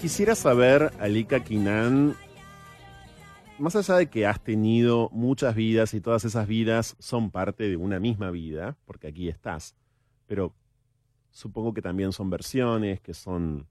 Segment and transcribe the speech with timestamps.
[0.00, 2.16] Quisiera saber, Alika Kinan,
[3.58, 7.76] más allá de que has tenido muchas vidas y todas esas vidas son parte de
[7.76, 9.76] una misma vida, porque aquí estás,
[10.26, 10.54] pero
[11.30, 13.66] supongo que también son versiones, que son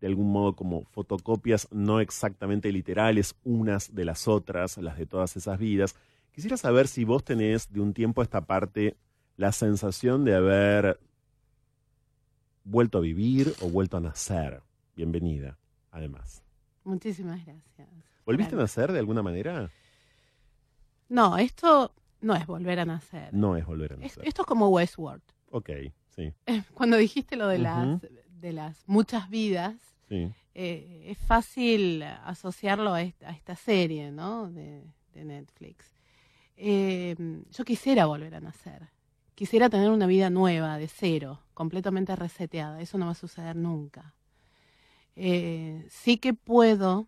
[0.00, 5.36] de algún modo como fotocopias no exactamente literales unas de las otras, las de todas
[5.36, 5.96] esas vidas.
[6.32, 8.96] Quisiera saber si vos tenés de un tiempo a esta parte
[9.36, 10.98] la sensación de haber
[12.66, 14.62] vuelto a vivir o vuelto a nacer.
[14.96, 15.56] Bienvenida,
[15.90, 16.42] además.
[16.84, 17.88] Muchísimas gracias.
[18.24, 19.70] ¿Volviste a nacer de alguna manera?
[21.08, 23.32] No, esto no es volver a nacer.
[23.32, 24.26] No es volver a nacer.
[24.26, 25.22] esto es como Westworld.
[25.50, 25.70] Ok,
[26.08, 26.32] sí.
[26.74, 29.76] Cuando dijiste lo de, las, de las muchas vidas,
[30.08, 30.32] sí.
[30.58, 34.50] Eh, es fácil asociarlo a esta, serie, ¿no?
[34.50, 34.82] De,
[35.14, 35.94] Netflix.
[36.56, 37.14] Eh,
[37.50, 38.88] yo quisiera volver a nacer.
[39.36, 42.80] Quisiera tener una vida nueva, de cero, completamente reseteada.
[42.80, 44.14] Eso no va a suceder nunca.
[45.14, 47.06] Eh, sí que puedo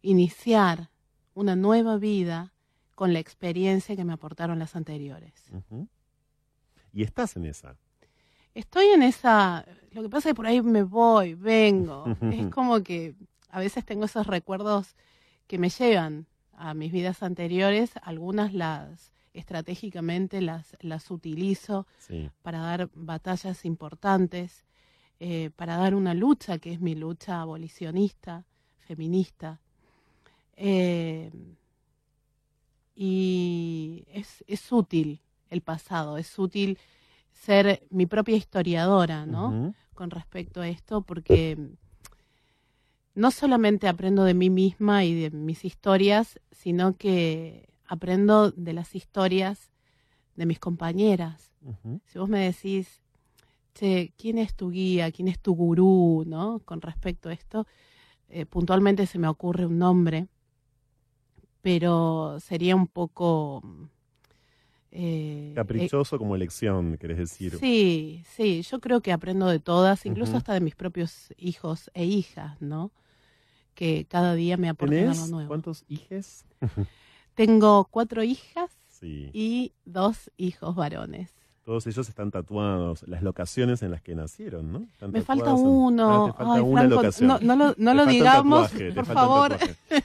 [0.00, 0.90] iniciar
[1.34, 2.52] una nueva vida
[2.94, 5.34] con la experiencia que me aportaron las anteriores.
[6.92, 7.76] ¿Y estás en esa?
[8.54, 12.04] Estoy en esa, lo que pasa es que por ahí me voy, vengo.
[12.32, 13.16] es como que
[13.50, 14.94] a veces tengo esos recuerdos
[15.48, 21.86] que me llevan a mis vidas anteriores, algunas las estratégicamente las, las utilizo
[22.42, 24.64] para dar batallas importantes
[25.20, 28.44] eh, para dar una lucha que es mi lucha abolicionista,
[28.78, 29.60] feminista.
[30.56, 31.30] Eh,
[32.96, 36.78] y es, es, útil el pasado, es útil
[37.32, 39.74] ser mi propia historiadora, ¿no?
[39.94, 41.56] Con respecto a esto, porque
[43.14, 48.94] no solamente aprendo de mí misma y de mis historias, sino que aprendo de las
[48.94, 49.70] historias
[50.36, 51.52] de mis compañeras.
[52.06, 53.00] Si vos me decís,
[53.72, 55.10] ¿quién es tu guía?
[55.12, 56.24] ¿Quién es tu gurú?
[56.26, 56.60] ¿no?
[56.64, 57.66] Con respecto a esto,
[58.28, 60.28] eh, puntualmente se me ocurre un nombre,
[61.62, 63.62] pero sería un poco...
[64.96, 67.56] Eh, Caprichoso como elección, querés decir.
[67.58, 72.04] Sí, sí, yo creo que aprendo de todas, incluso hasta de mis propios hijos e
[72.04, 72.92] hijas, ¿no?
[73.74, 75.48] Que cada día me aportan algo nuevo.
[75.48, 76.44] ¿Cuántos hijos?
[77.34, 78.70] Tengo cuatro hijas
[79.02, 81.34] y dos hijos varones.
[81.64, 84.86] Todos ellos están tatuados, las locaciones en las que nacieron, ¿no?
[85.08, 86.34] me falta uno.
[86.38, 87.38] Ah, una locación.
[87.40, 89.56] No, lo, digamos, por favor.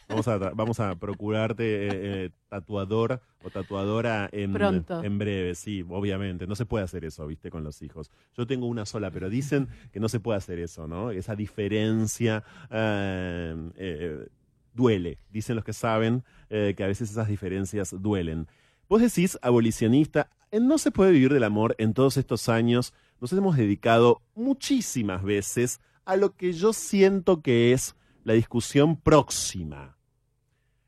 [0.07, 6.47] Vamos a, vamos a procurarte eh, eh, tatuador o tatuadora en, en breve, sí, obviamente.
[6.47, 8.09] No se puede hacer eso, viste, con los hijos.
[8.37, 11.11] Yo tengo una sola, pero dicen que no se puede hacer eso, ¿no?
[11.11, 14.27] Esa diferencia eh,
[14.73, 15.19] duele.
[15.29, 18.47] Dicen los que saben que a veces esas diferencias duelen.
[18.89, 22.93] Vos decís abolicionista, No se puede vivir del amor en todos estos años.
[23.21, 29.95] Nos hemos dedicado muchísimas veces a lo que yo siento que es la discusión próxima.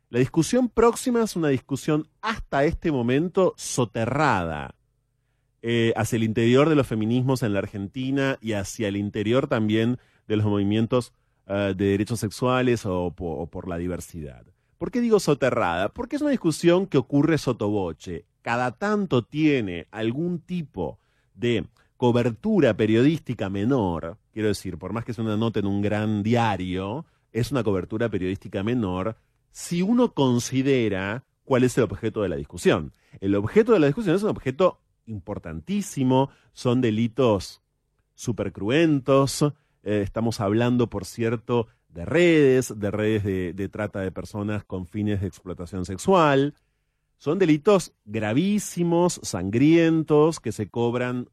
[0.10, 4.76] La discusión próxima es una discusión hasta este momento soterrada
[5.62, 10.00] eh, hacia el interior de los feminismos en la Argentina y hacia el interior también
[10.28, 11.14] de los movimientos
[11.52, 14.46] eh, de derechos sexuales o por la diversidad.
[14.78, 15.90] ¿Por qué digo soterrada?
[15.90, 18.26] Porque es una discusión que ocurre sotoboche.
[18.42, 20.98] Cada tanto tiene algún tipo
[21.36, 21.68] de
[21.98, 27.06] cobertura periodística menor, quiero decir, por más que sea una nota en un gran diario,
[27.32, 29.18] es una cobertura periodística menor
[29.52, 32.92] si uno considera cuál es el objeto de la discusión.
[33.20, 37.62] El objeto de la discusión es un objeto importantísimo, son delitos
[38.16, 39.46] supercruentos,
[39.84, 45.22] eh, estamos hablando, por cierto, de redes, de redes de, trata de personas con fines
[45.22, 46.54] de explotación sexual.
[47.18, 51.30] Son delitos gravísimos, sangrientos, que se cobran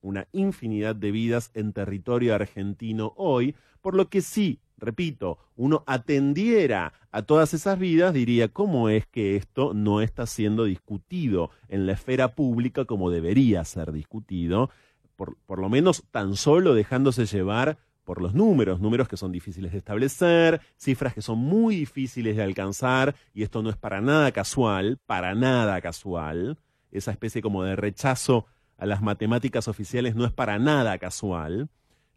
[0.00, 6.92] una infinidad de vidas en territorio argentino hoy, por lo que sí, repito, uno atendiera
[7.10, 11.92] a todas esas vidas, diría, ¿cómo es que esto no está siendo discutido en la
[11.92, 14.70] esfera pública como debería ser discutido?
[15.16, 19.72] Por, por lo menos tan solo dejándose llevar por los números, números que son difíciles
[19.72, 24.30] de establecer, cifras que son muy difíciles de alcanzar, y esto no es para nada
[24.32, 26.58] casual, para nada casual,
[26.92, 28.46] esa especie como de rechazo
[28.76, 31.68] a las matemáticas oficiales no es para nada casual,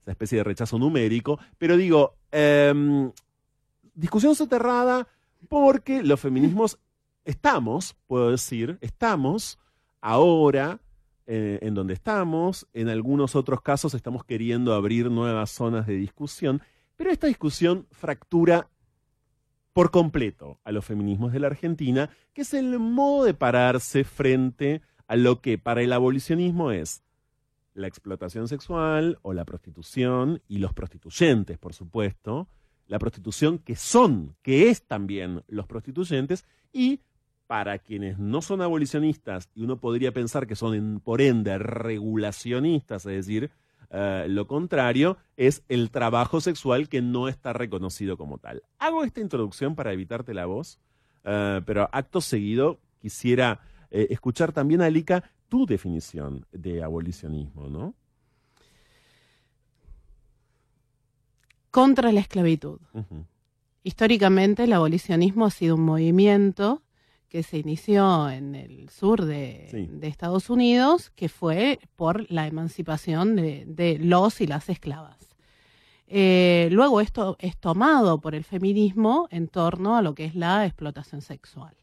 [0.01, 3.11] esa especie de rechazo numérico, pero digo, em,
[3.93, 5.07] discusión soterrada
[5.49, 6.79] porque los feminismos
[7.25, 9.57] estamos, puedo decir, estamos
[10.01, 10.79] ahora
[11.29, 16.61] eh, en donde estamos, en algunos otros casos estamos queriendo abrir nuevas zonas de discusión,
[16.95, 18.69] pero esta discusión fractura
[19.73, 24.81] por completo a los feminismos de la Argentina, que es el modo de pararse frente
[25.05, 27.03] a lo que para el abolicionismo es
[27.73, 32.47] la explotación sexual o la prostitución y los prostituyentes, por supuesto,
[32.87, 37.01] la prostitución que son, que es también los prostituyentes y
[37.47, 43.25] para quienes no son abolicionistas y uno podría pensar que son por ende regulacionistas, es
[43.25, 43.51] decir,
[43.89, 48.63] eh, lo contrario es el trabajo sexual que no está reconocido como tal.
[48.79, 50.79] Hago esta introducción para evitarte la voz,
[51.23, 57.95] eh, pero acto seguido quisiera eh, escuchar también, Alika, tu definición de abolicionismo, ¿no?
[61.71, 62.79] Contra la esclavitud.
[63.83, 66.81] Históricamente el abolicionismo ha sido un movimiento
[67.29, 73.97] que se inició en el sur de, Estados Unidos, que fue por la emancipación de,
[74.01, 75.17] los y las esclavas.
[76.07, 80.65] Eh, luego esto es tomado por el feminismo en torno a lo que es la
[80.65, 81.75] explotación sexual.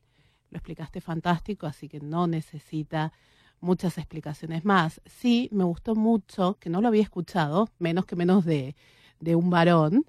[0.51, 3.13] Lo explicaste fantástico, así que no necesita
[3.61, 5.03] muchas explicaciones más.
[5.05, 8.77] Sí, me gustó mucho, que no lo había escuchado, menos que menos de,
[9.21, 10.07] de un varón,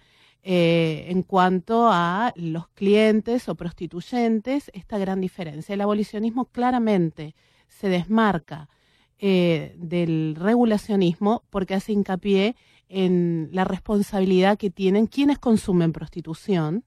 [0.48, 5.74] eh, en cuanto a los clientes o prostituyentes, esta gran diferencia.
[5.74, 7.34] El abolicionismo claramente
[7.68, 8.70] se desmarca
[9.18, 12.56] eh, del regulacionismo porque hace hincapié
[12.90, 16.84] en la responsabilidad que tienen quienes consumen prostitución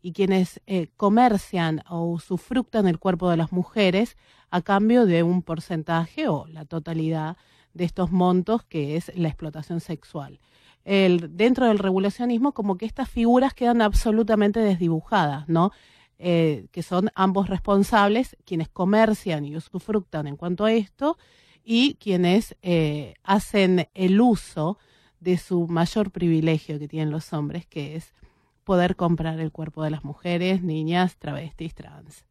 [0.00, 4.16] y quienes eh, comercian o usufructan el cuerpo de las mujeres
[4.48, 7.36] a cambio de un porcentaje o la totalidad
[7.74, 10.40] de estos montos que es la explotación sexual
[10.84, 15.70] el, dentro del regulacionismo como que estas figuras quedan absolutamente desdibujadas, ¿no?
[16.18, 21.18] Eh, que son ambos responsables, quienes comercian y usufructan en cuanto a esto,
[21.64, 24.78] y quienes eh, hacen el uso
[25.20, 28.14] de su mayor privilegio que tienen los hombres, que es
[28.64, 32.24] poder comprar el cuerpo de las mujeres, niñas, travestis, trans.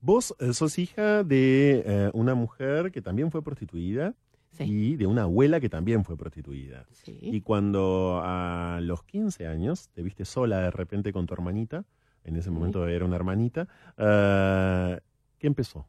[0.00, 4.14] Vos eh, sos hija de una mujer que también fue prostituida,
[4.60, 6.86] y de una abuela que también fue prostituida.
[7.06, 11.84] Y cuando a los 15 años te viste sola de repente con tu hermanita,
[12.24, 15.00] en ese momento era una hermanita, uh,
[15.38, 15.86] ¿qué empezó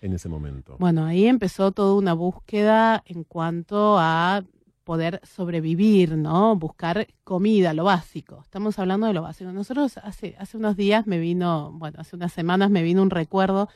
[0.00, 0.76] en ese momento?
[0.78, 4.42] Bueno, ahí empezó toda una búsqueda en cuanto a
[4.84, 6.56] poder sobrevivir, ¿no?
[6.56, 8.40] Buscar comida, lo básico.
[8.42, 9.52] Estamos hablando de lo básico.
[9.52, 13.68] Nosotros hace, hace unos días me vino, bueno, hace unas semanas me vino un recuerdo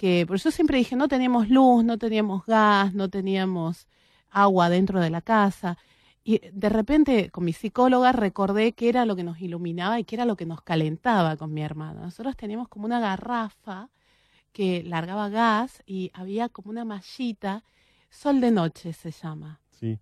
[0.00, 3.86] que, por yo siempre dije, no teníamos luz, no teníamos gas, no teníamos
[4.30, 5.76] agua dentro de la casa.
[6.24, 10.16] Y de repente con mi psicóloga recordé que era lo que nos iluminaba y que
[10.16, 12.00] era lo que nos calentaba con mi hermano.
[12.00, 13.90] Nosotros teníamos como una garrafa
[14.52, 17.62] que largaba gas y había como una mallita,
[18.08, 19.60] sol de noche se llama.
[19.68, 19.98] Sí.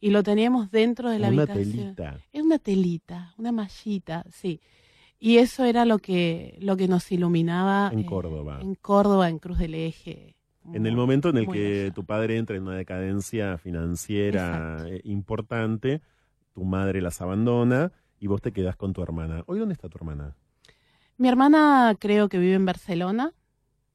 [0.00, 1.94] Y lo teníamos dentro de la una habitación.
[1.94, 2.20] Telita.
[2.32, 4.60] Es una telita, una mallita, sí.
[5.18, 7.90] Y eso era lo que, lo que nos iluminaba.
[7.92, 8.58] En Córdoba.
[8.60, 10.36] En Córdoba, en Cruz del Eje.
[10.72, 16.02] En el momento en el que tu padre entra en una decadencia financiera eh, importante,
[16.52, 19.44] tu madre las abandona y vos te quedás con tu hermana.
[19.46, 20.34] ¿Hoy dónde está tu hermana?
[21.18, 23.32] Mi hermana creo que vive en Barcelona.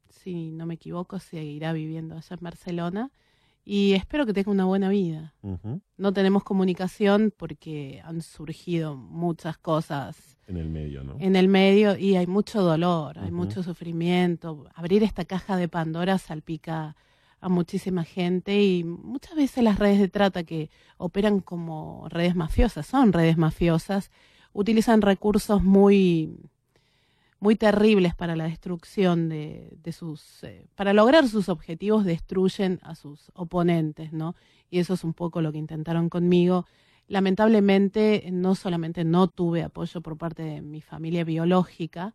[0.10, 3.12] Si no me equivoco, seguirá viviendo allá en Barcelona
[3.64, 5.34] y espero que tenga una buena vida.
[5.98, 10.38] No tenemos comunicación porque han surgido muchas cosas.
[10.48, 11.16] En el medio, ¿no?
[11.20, 14.68] En el medio y hay mucho dolor, hay mucho sufrimiento.
[14.74, 16.96] Abrir esta caja de Pandora salpica
[17.40, 22.86] a muchísima gente y muchas veces las redes de trata que operan como redes mafiosas,
[22.86, 24.12] son redes mafiosas,
[24.54, 26.36] utilizan recursos muy
[27.42, 33.32] muy terribles para la destrucción de, sus, eh, para lograr sus objetivos, destruyen a sus
[33.34, 34.36] oponentes, ¿no?
[34.70, 36.68] Y eso es un poco lo que intentaron conmigo.
[37.08, 42.14] Lamentablemente, no solamente no tuve apoyo por parte de mi familia biológica,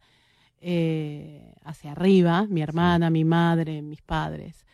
[0.61, 4.65] eh, hacia arriba, mi hermana, mi madre, mis padres,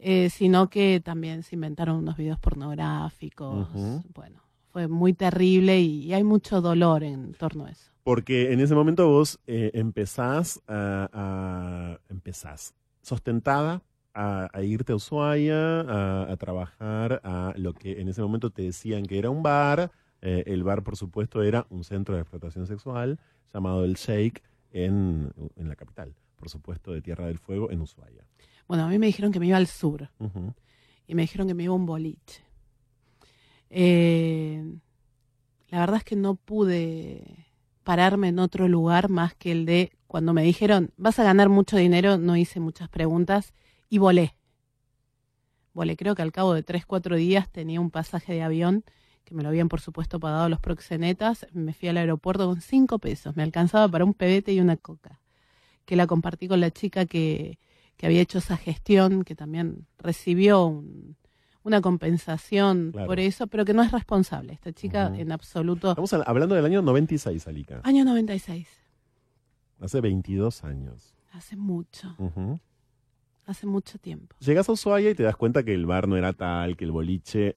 [0.00, 3.68] eh, sino que también se inventaron unos videos pornográficos.
[4.12, 4.42] Bueno,
[4.72, 7.91] fue muy terrible y hay mucho dolor en torno a eso.
[8.02, 13.82] Porque en ese momento vos eh, empezás a, empezás sostentada
[14.14, 19.18] a, irte a Ushuaia, a, trabajar a lo que en ese momento te decían que
[19.18, 19.92] era un bar.
[20.20, 23.18] Eh, el bar, por supuesto, era un centro de explotación sexual
[23.52, 24.42] llamado El Shake
[24.72, 28.26] en, la capital, por supuesto, de Tierra del Fuego, en Ushuaia.
[28.66, 30.08] Bueno, a mí me dijeron que me iba al sur
[31.06, 32.42] y me dijeron que me iba a un boliche.
[33.70, 34.62] Eh,
[35.68, 37.41] la verdad es que no pude
[37.82, 41.76] pararme en otro lugar más que el de cuando me dijeron, vas a ganar mucho
[41.76, 43.54] dinero, no hice muchas preguntas
[43.88, 44.34] y volé.
[45.72, 48.84] Volé, creo que al cabo de tres, cuatro días tenía un pasaje de avión
[49.24, 52.98] que me lo habían por supuesto pagado los proxenetas, me fui al aeropuerto con cinco
[52.98, 55.20] pesos, me alcanzaba para un pebete y una coca,
[55.84, 57.58] que la compartí con la chica que,
[57.96, 61.16] que había hecho esa gestión, que también recibió un,
[61.64, 64.52] una compensación por eso, pero que no es responsable.
[64.52, 65.90] Esta chica en absoluto.
[65.90, 67.80] Estamos hablando del año 96, Alika.
[67.84, 68.68] Año 96.
[69.80, 71.14] Hace 22 años.
[71.32, 72.16] Hace mucho.
[73.46, 74.36] Hace mucho tiempo.
[74.38, 76.92] Llegas a Ushuaia y te das cuenta que el bar no era tal, que el
[76.92, 77.56] boliche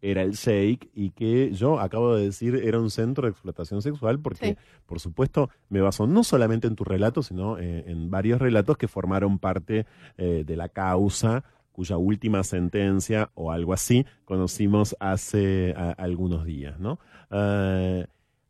[0.00, 4.18] era el shake y que yo acabo de decir era un centro de explotación sexual
[4.18, 8.76] porque, por supuesto, me baso no solamente en tu relato, sino eh, en varios relatos
[8.76, 9.86] que formaron parte
[10.18, 16.98] eh, de la causa cuya última sentencia o algo así conocimos hace algunos días, ¿no?
[17.30, 18.04] Ah,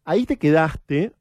[0.04, 1.12] ahí te quedaste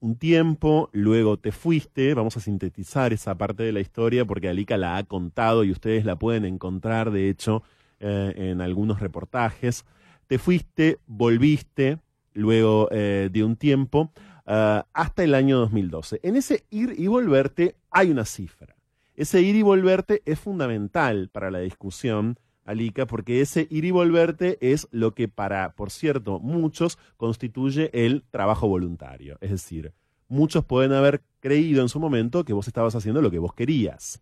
[0.00, 4.76] un tiempo, luego te fuiste, vamos a sintetizar esa parte de la historia porque Alika
[4.76, 7.62] la ha contado y ustedes la pueden encontrar, de hecho,
[7.98, 9.84] eh, en algunos reportajes.
[10.26, 11.98] Te fuiste, volviste,
[12.34, 14.12] luego eh, de un tiempo,
[14.46, 16.20] ah, hasta el año 2012.
[16.22, 18.75] En ese ir y volverte hay una cifra.
[19.16, 24.58] Ese ir y volverte es fundamental para la discusión, Alika, porque ese ir y volverte
[24.60, 29.38] es lo que para, por cierto, muchos constituye el trabajo voluntario.
[29.40, 29.94] Es decir,
[30.28, 34.20] muchos pueden haber creído en su momento que vos estabas haciendo lo que vos querías,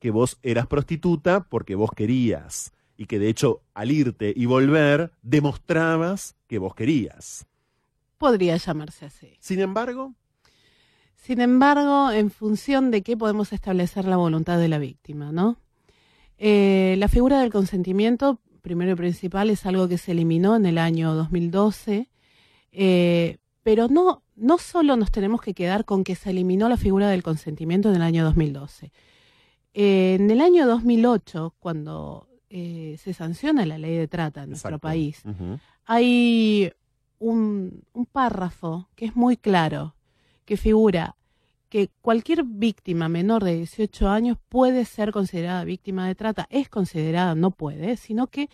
[0.00, 5.12] que vos eras prostituta porque vos querías, y que de hecho al irte y volver
[5.22, 7.46] demostrabas que vos querías.
[8.16, 9.36] Podría llamarse así.
[9.38, 10.14] Sin embargo,
[11.18, 15.58] sin embargo, en función de qué podemos establecer la voluntad de la víctima, ¿no?
[16.38, 20.78] Eh, la figura del consentimiento, primero y principal, es algo que se eliminó en el
[20.78, 22.08] año 2012,
[22.70, 27.10] eh, pero no, no solo nos tenemos que quedar con que se eliminó la figura
[27.10, 28.92] del consentimiento en el año 2012.
[29.74, 35.22] Eh, en el año 2008, cuando se sanciona la ley de trata en nuestro país,
[35.84, 36.72] hay
[37.18, 39.94] un, un párrafo que es muy claro
[40.48, 41.14] que figura
[41.68, 47.34] que cualquier víctima menor de 18 años puede ser considerada víctima de trata, es considerada,
[47.34, 48.48] no puede, sino que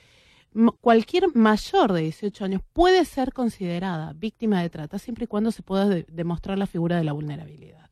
[0.80, 5.62] cualquier mayor de 18 años puede ser considerada víctima de trata siempre y cuando se
[5.62, 7.90] pueda demostrar la figura de la vulnerabilidad.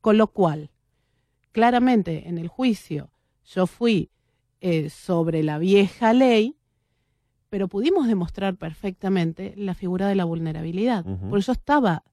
[0.00, 0.72] Con lo cual,
[1.52, 3.12] claramente en el juicio
[3.44, 4.10] yo fui
[4.60, 6.56] eh, sobre la vieja ley,
[7.50, 11.04] pero pudimos demostrar perfectamente la figura de la vulnerabilidad.
[11.28, 12.04] Porque yo estaba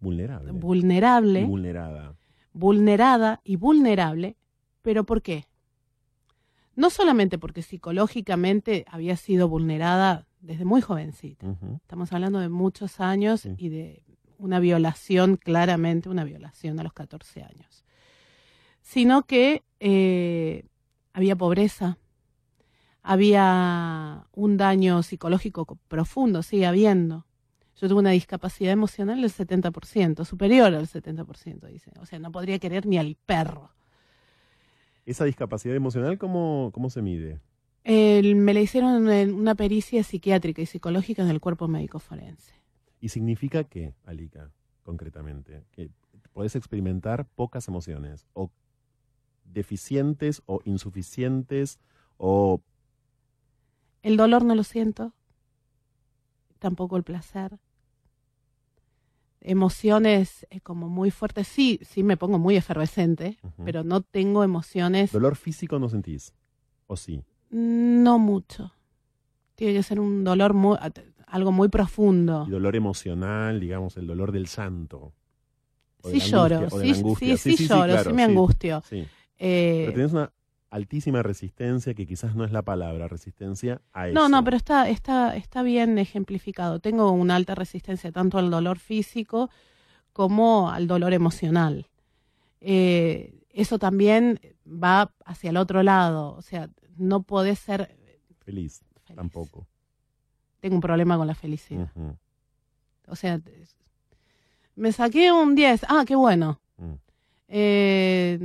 [0.00, 0.52] vulnerable.
[0.52, 2.16] vulnerable, vulnerada.
[2.52, 4.36] vulnerada y vulnerable,
[4.82, 5.44] pero ¿por qué?
[6.74, 11.46] No solamente porque psicológicamente había sido vulnerada desde muy jovencita.
[11.82, 14.02] Estamos hablando de muchos años y de
[14.38, 17.84] una violación, claramente una violación a los 14 años.
[18.80, 20.64] Sino que eh,
[21.12, 21.98] había pobreza,
[23.02, 27.26] había un daño psicológico profundo, sigue habiendo.
[27.80, 31.92] Yo tuve una discapacidad emocional del 70%, superior al 70%, dice.
[32.00, 33.70] O sea, no podría querer ni al perro.
[35.06, 37.40] ¿Esa discapacidad emocional cómo, cómo se mide?
[37.84, 42.52] me la hicieron en una pericia psiquiátrica y psicológica en el cuerpo médico forense.
[43.00, 44.50] ¿Y significa qué, Alika,
[44.82, 45.62] concretamente?
[45.72, 45.90] Que
[46.32, 48.50] podés experimentar pocas emociones, o
[49.44, 51.78] deficientes, o insuficientes,
[52.18, 52.60] o
[54.08, 55.12] el dolor no lo siento,
[56.58, 57.58] tampoco el placer.
[59.42, 65.12] Emociones eh, como muy fuertes, sí, sí me pongo muy efervescente, pero no tengo emociones.
[65.12, 66.32] ¿Dolor físico no sentís?
[66.86, 67.22] ¿O sí?
[67.50, 68.72] No mucho.
[69.54, 70.78] Tiene que ser un dolor muy,
[71.26, 72.46] algo muy profundo.
[72.48, 75.12] Y dolor emocional, digamos, el dolor del santo.
[76.02, 76.94] Sí lloro, sí,
[77.36, 78.82] sí, sí, lloro, sí me angustio.
[79.38, 80.32] Eh, pero tenés una
[80.70, 84.14] altísima resistencia, que quizás no es la palabra, resistencia a eso.
[84.14, 86.80] No, no, pero está, está, está bien ejemplificado.
[86.80, 89.50] Tengo una alta resistencia tanto al dolor físico
[90.12, 91.86] como al dolor emocional.
[92.60, 97.96] Eh, eso también va hacia el otro lado, o sea, no podés ser
[98.44, 98.82] feliz,
[99.14, 99.66] tampoco.
[100.60, 101.90] Tengo un problema con la felicidad.
[103.06, 103.40] O sea,
[104.74, 106.60] me saqué un 10, ah, qué bueno.
[106.76, 106.92] Mm.
[107.48, 108.38] Eh,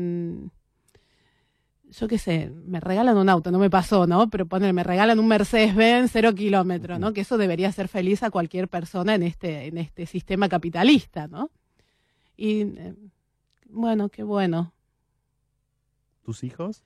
[1.99, 4.29] yo qué sé, me regalan un auto, no me pasó, ¿no?
[4.29, 7.13] Pero poner, me regalan un Mercedes-Benz cero kilómetros, ¿no?
[7.13, 11.51] Que eso debería ser feliz a cualquier persona en este, en este sistema capitalista, ¿no?
[12.35, 12.95] Y eh,
[13.69, 14.73] bueno, qué bueno.
[16.23, 16.83] ¿Tus hijos?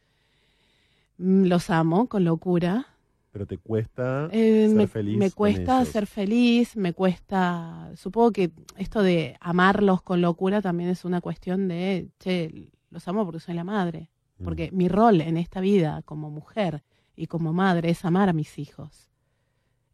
[1.17, 2.87] Mm, los amo con locura.
[3.31, 5.17] Pero te cuesta eh, ser feliz.
[5.17, 7.91] Me cuesta ser feliz, me cuesta.
[7.95, 13.23] Supongo que esto de amarlos con locura también es una cuestión de, che, los amo
[13.25, 14.09] porque soy la madre
[14.43, 16.83] porque mi rol en esta vida como mujer
[17.15, 19.09] y como madre es amar a mis hijos.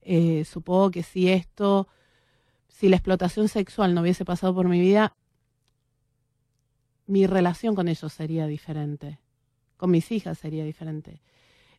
[0.02, 1.88] Eh, supongo que si esto,
[2.68, 5.16] si la explotación sexual no hubiese pasado por mi vida,
[7.06, 9.20] mi relación con ellos sería diferente.
[9.78, 11.22] Con mis hijas sería diferente.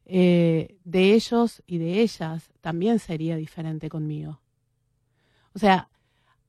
[0.06, 4.40] Eh, de ellos y de ellas también sería diferente conmigo.
[5.54, 5.88] O sea,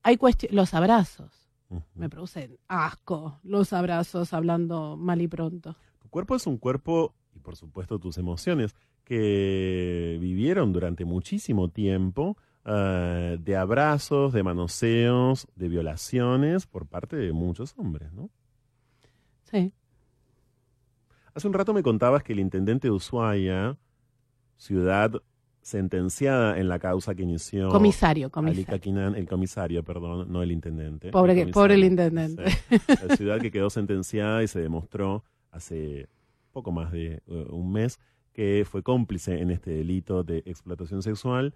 [0.02, 0.18] hay
[0.50, 1.32] los abrazos.
[1.94, 5.76] Me producen asco los abrazos hablando mal y pronto.
[6.06, 12.36] Tu cuerpo es un cuerpo, y por supuesto tus emociones, que vivieron durante muchísimo tiempo
[12.64, 18.30] eh, de abrazos, de manoseos, de violaciones por parte de muchos hombres, ¿no?
[19.50, 19.72] Sí.
[21.34, 23.76] Hace un rato me contabas que el intendente de Ushuaia,
[24.56, 25.10] ciudad
[25.60, 29.08] sentenciada en la causa que inició comisario, comisario.
[29.16, 31.10] el comisario, perdón, no el intendente.
[31.10, 32.44] Pobre el, pobre el intendente.
[33.08, 36.08] la ciudad que quedó sentenciada y se demostró hace
[36.52, 37.98] poco más de uh, un mes
[38.36, 41.54] que fue cómplice en este delito de explotación sexual.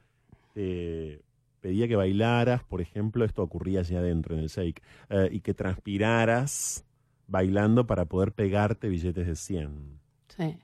[0.55, 5.53] pedía que bailaras, por ejemplo, esto ocurría allá adentro en el shake, eh, y que
[5.53, 6.87] transpiraras
[7.27, 10.01] bailando para poder pegarte billetes de 100.
[10.35, 10.59] Sí.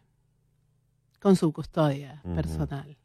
[1.20, 2.96] Con su custodia personal.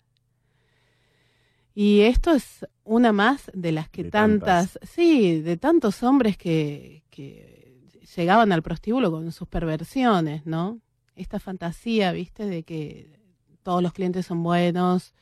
[1.73, 7.60] Y esto es una más de las que tantas, sí, de tantos hombres que, que
[8.15, 10.79] llegaban al prostíbulo con sus perversiones, ¿no?
[11.15, 13.19] Esta fantasía, viste, de que
[13.63, 15.13] todos los clientes son buenos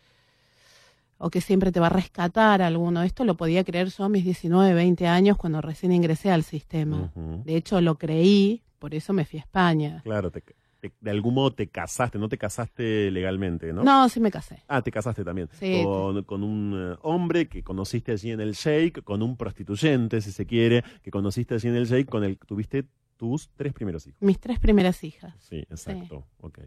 [1.17, 3.03] o que siempre te va a rescatar alguno.
[3.03, 7.11] Esto lo podía creer yo a mis 19, 20 años cuando recién ingresé al sistema.
[7.43, 10.01] De hecho, lo creí, por eso me fui a España.
[10.03, 10.41] Claro, te,
[10.81, 13.83] de algún modo te casaste, no te casaste legalmente, ¿no?
[13.83, 14.63] No, sí me casé.
[14.67, 15.49] Ah, te casaste también.
[16.25, 20.45] con, un eh, hombre que conociste allí en el Shake, con un prostituyente, si se
[20.45, 22.85] quiere, que conociste allí en el Shake, con el que tuviste
[23.17, 24.21] tus tres primeros hijos.
[24.21, 25.35] Mis tres primeras hijas.
[25.39, 26.25] Sí, exacto.
[26.39, 26.59] Ok.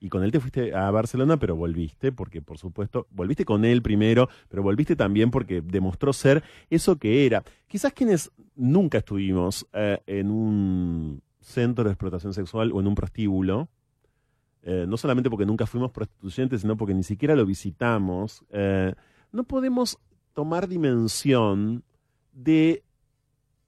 [0.00, 3.82] Y con él te fuiste a Barcelona, pero volviste, porque por supuesto, volviste con él
[3.82, 7.42] primero, pero volviste también porque demostró ser eso que era.
[7.66, 13.68] Quizás quienes nunca estuvimos eh, en un centro de explotación sexual o en un prostíbulo,
[14.62, 18.94] eh, no solamente porque nunca fuimos prostituyentes, sino porque ni siquiera lo visitamos, eh,
[19.32, 19.98] no podemos
[20.34, 21.82] tomar dimensión
[22.32, 22.82] de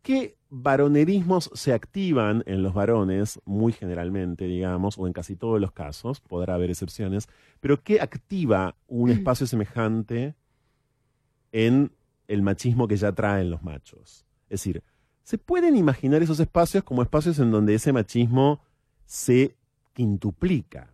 [0.03, 5.73] qué varonerismos se activan en los varones, muy generalmente, digamos, o en casi todos los
[5.73, 7.29] casos, podrá haber excepciones,
[7.61, 10.35] pero qué activa un espacio semejante
[11.53, 11.93] en
[12.29, 14.27] el machismo que ya traen los machos.
[14.45, 14.83] Es decir,
[15.31, 18.59] ¿Se pueden imaginar esos espacios como espacios en donde ese machismo
[19.07, 19.55] se
[19.93, 20.93] quintuplica?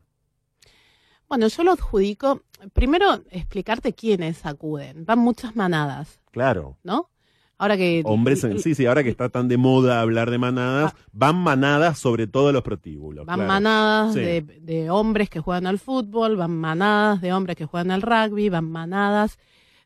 [1.26, 2.42] Bueno, yo lo adjudico.
[2.74, 5.06] Primero, explicarte quiénes acuden.
[5.06, 6.20] Van muchas manadas.
[6.32, 6.76] Claro.
[6.84, 7.08] ¿No?
[7.56, 8.02] Ahora que.
[8.04, 11.00] Hombres, en, sí, sí, ahora que está tan de moda hablar de manadas, ah.
[11.12, 13.24] van manadas sobre todo los protíbulos.
[13.24, 17.90] Van manadas de, de, hombres que juegan al fútbol, van manadas de hombres que juegan
[17.90, 19.38] al rugby, van manadas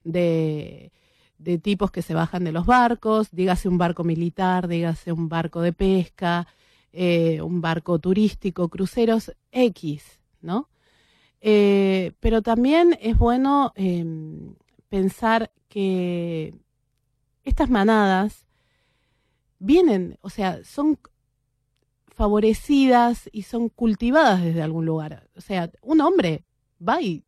[0.03, 0.91] de
[1.41, 5.63] de tipos que se bajan de los barcos, dígase un barco militar, dígase un barco
[5.63, 6.47] de pesca,
[6.93, 10.69] eh, un barco turístico, cruceros X, ¿no?
[11.41, 14.55] Eh, pero también es bueno em,
[14.91, 16.55] pensar que
[17.45, 18.45] estas manadas
[19.59, 20.99] vienen, o sea, son
[22.15, 25.31] favorecidas y son cultivadas desde algún lugar.
[25.37, 26.45] O sea, un hombre
[26.87, 27.25] va y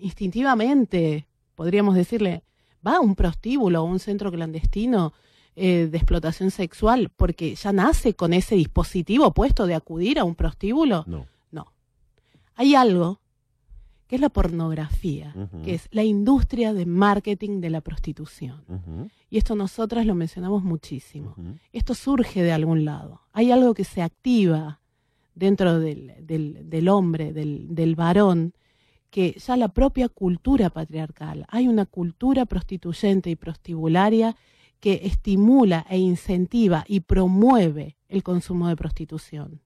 [0.00, 2.42] instintivamente, podríamos decirle,
[2.86, 5.12] va a un prostíbulo o un centro clandestino
[5.56, 10.34] eh, de explotación sexual porque ya nace con ese dispositivo puesto de acudir a un
[10.34, 11.04] prostíbulo?
[11.06, 11.26] No.
[11.50, 11.72] No.
[12.54, 13.20] Hay algo
[14.06, 15.32] que es la pornografía,
[15.64, 18.64] que es la industria de marketing de la prostitución.
[19.30, 21.36] Y esto nosotras lo mencionamos muchísimo.
[21.72, 23.20] Esto surge de algún lado.
[23.32, 24.80] Hay algo que se activa
[25.36, 28.52] dentro del, del, hombre, del, del varón,
[29.10, 34.36] que ya la propia cultura patriarcal, hay una cultura prostituyente y prostibularia
[34.78, 39.60] que estimula e incentiva y promueve el consumo de prostitución.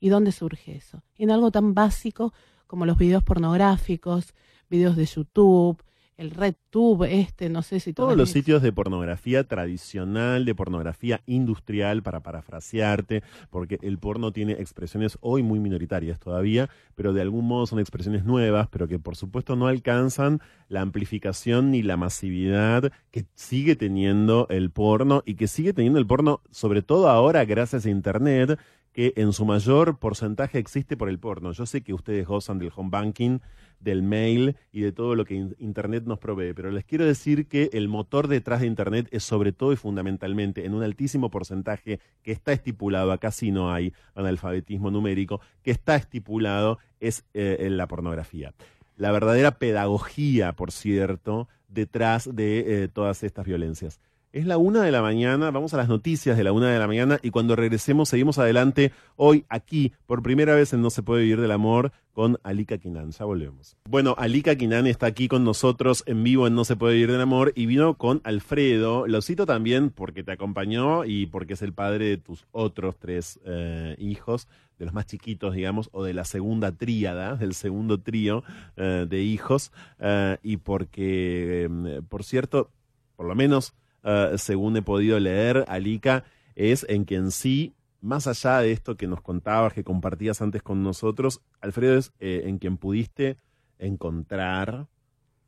[0.00, 1.02] ¿Y dónde surge eso?
[1.16, 2.32] En algo tan básico
[2.66, 4.34] como los videos pornográficos,
[4.70, 5.82] videos de YouTube,
[6.16, 12.02] el RedTube, este, no sé si todos los sitios de pornografía tradicional, de pornografía industrial,
[12.02, 17.66] para parafrasearte, porque el porno tiene expresiones hoy muy minoritarias todavía, pero de algún modo
[17.66, 23.26] son expresiones nuevas, pero que por supuesto no alcanzan la amplificación ni la masividad que
[23.34, 27.90] sigue teniendo el porno y que sigue teniendo el porno, sobre todo ahora gracias a
[27.90, 28.58] Internet,
[28.92, 31.52] que en su mayor porcentaje existe por el porno.
[31.52, 33.38] Yo sé que ustedes gozan del home banking,
[33.82, 37.70] del mail y de todo lo que Internet nos provee, pero les quiero decir que
[37.72, 42.32] el motor detrás de Internet es sobre todo y fundamentalmente en un altísimo porcentaje que
[42.32, 47.88] está estipulado, acá sí no hay analfabetismo numérico, que está estipulado es eh, en la
[47.88, 48.54] pornografía.
[48.96, 54.00] La verdadera pedagogía, por cierto, detrás de eh, todas estas violencias.
[54.32, 56.86] Es la una de la mañana, vamos a las noticias de la una de la
[56.86, 61.20] mañana y cuando regresemos seguimos adelante hoy aquí, por primera vez en No se puede
[61.20, 63.10] vivir del amor, con Alika Kinan.
[63.10, 63.76] Ya volvemos.
[63.86, 67.20] Bueno, Alika Kinan está aquí con nosotros en vivo en No se puede vivir del
[67.20, 69.06] amor y vino con Alfredo.
[69.06, 73.38] Lo cito también porque te acompañó y porque es el padre de tus otros tres
[73.44, 78.44] eh, hijos, de los más chiquitos, digamos, o de la segunda tríada, del segundo trío
[78.78, 81.68] eh, de hijos, eh, y porque,
[82.08, 82.70] por cierto,
[83.14, 88.58] por lo menos eh, según he podido leer, Alika, es en quien sí, más allá
[88.58, 92.76] de esto que nos contabas, que compartías antes con nosotros, Alfredo es eh, en quien
[92.76, 93.38] pudiste
[93.78, 94.88] encontrar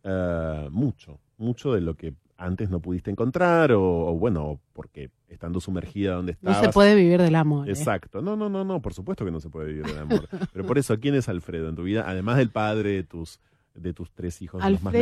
[0.02, 6.14] eh, mucho, mucho de lo que antes no pudiste encontrar o, bueno, porque estando sumergida
[6.14, 6.58] donde estabas.
[6.58, 7.68] No se puede vivir del amor.
[7.68, 8.22] Exacto.
[8.22, 10.28] No, no, no, no, por supuesto que no se puede vivir del amor.
[10.52, 12.04] Pero por eso, ¿quién es Alfredo en tu vida?
[12.06, 13.40] Además del padre de tus,
[13.74, 14.92] de tus tres hijos los, más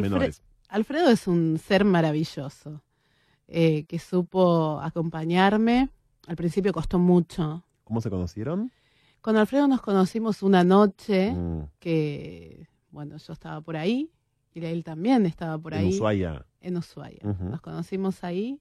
[0.00, 0.42] menores.
[0.68, 2.82] Alfredo es un ser maravilloso.
[3.54, 5.90] Eh, que supo acompañarme.
[6.26, 7.62] Al principio costó mucho.
[7.84, 8.72] ¿Cómo se conocieron?
[9.20, 11.64] Con Alfredo nos conocimos una noche mm.
[11.78, 14.10] que, bueno, yo estaba por ahí
[14.54, 15.88] y él también estaba por ahí.
[15.88, 16.46] En Ushuaia.
[16.62, 17.20] En Ushuaia.
[17.22, 18.58] Nos conocimos ahí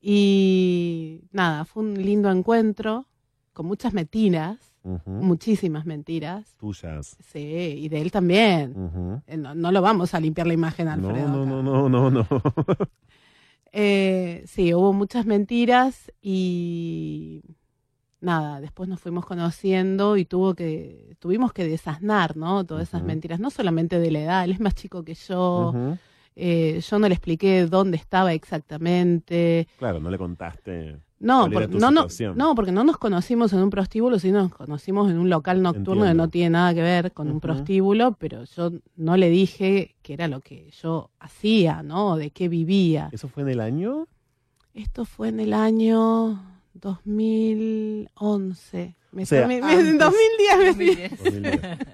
[0.00, 3.06] y nada, fue un lindo encuentro
[3.52, 6.56] con muchas mentiras, muchísimas mentiras.
[6.58, 7.16] Tuyas.
[7.20, 9.22] Sí, y de él también.
[9.26, 11.28] Eh, no, lo vamos a limpiar la imagen, Alfredo.
[11.28, 12.26] No, no, no, no, no, no.
[13.72, 17.42] Eh, sí, hubo muchas mentiras y
[18.20, 22.64] nada, después nos fuimos conociendo y tuvo que, tuvimos que desasnar, ¿no?
[22.64, 25.72] Todas esas mentiras, no solamente de la edad, él es más chico que yo,
[26.40, 29.66] eh, yo no le expliqué dónde estaba exactamente.
[29.78, 30.96] Claro, no le contaste.
[31.20, 31.66] No, no,
[32.36, 36.04] no, porque no nos conocimos en un prostíbulo, sino nos conocimos en un local nocturno
[36.04, 40.14] que no tiene nada que ver con un prostíbulo, pero yo no le dije que
[40.14, 42.16] era lo que yo hacía, ¿no?
[42.16, 43.08] De qué vivía.
[43.10, 44.06] ¿Eso fue en el año?
[44.74, 46.40] Esto fue en el año
[46.74, 48.94] 2011.
[49.10, 51.20] Me, o sea, me, en 2010, 2010.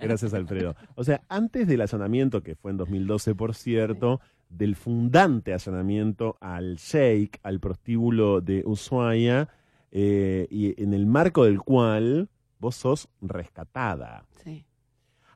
[0.03, 0.77] Gracias, Alfredo.
[0.97, 6.77] O sea, antes del allanamiento, que fue en 2012, por cierto, del fundante allanamiento al
[6.77, 9.49] Sheikh, al prostíbulo de Ushuaia,
[9.91, 12.29] eh, y en el marco del cual
[12.59, 14.25] vos sos rescatada.
[14.43, 14.65] Sí.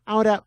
[0.05, 0.45] Ahora,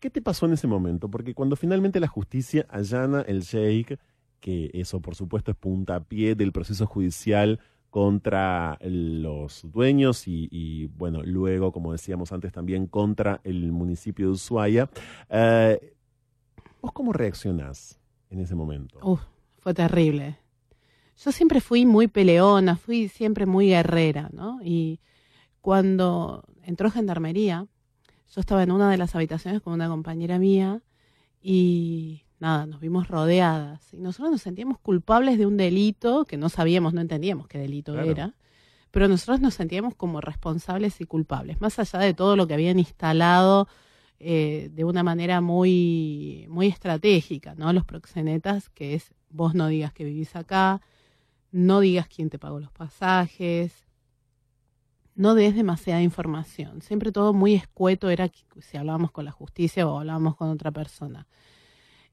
[0.00, 1.10] ¿qué te pasó en ese momento?
[1.10, 3.98] Porque cuando finalmente la justicia allana el Sheikh,
[4.40, 11.72] que eso por supuesto es puntapié del proceso judicial contra los dueños y, bueno, luego,
[11.72, 14.88] como decíamos antes, también contra el municipio de Ushuaia.
[15.28, 15.94] Eh,
[16.82, 17.98] ¿Vos cómo reaccionás
[18.30, 18.98] en ese momento?
[19.02, 19.20] Uf,
[19.58, 20.38] fue terrible.
[21.22, 24.60] Yo siempre fui muy peleona, fui siempre muy guerrera, ¿no?
[24.62, 25.00] Y
[25.60, 27.66] cuando entró Gendarmería,
[28.34, 30.82] yo estaba en una de las habitaciones con una compañera mía
[31.42, 33.92] y nada, nos vimos rodeadas.
[33.92, 37.98] Y nosotros nos sentíamos culpables de un delito que no sabíamos, no entendíamos qué delito
[38.00, 38.34] era,
[38.90, 42.78] pero nosotros nos sentíamos como responsables y culpables, más allá de todo lo que habían
[42.78, 43.68] instalado
[44.22, 47.72] eh, de una manera muy, muy estratégica, ¿no?
[47.72, 50.82] Los proxenetas, que es vos no digas que vivís acá,
[51.52, 53.86] no digas quién te pagó los pasajes,
[55.14, 56.82] no des demasiada información.
[56.82, 58.30] Siempre todo muy escueto era
[58.60, 61.26] si hablábamos con la justicia o hablábamos con otra persona.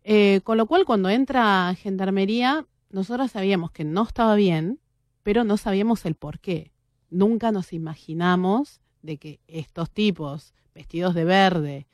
[0.03, 4.79] Eh, con lo cual, cuando entra Gendarmería, nosotros sabíamos que no estaba bien,
[5.23, 6.71] pero no sabíamos el por qué.
[7.09, 11.87] Nunca nos imaginamos de que estos tipos vestidos de verde,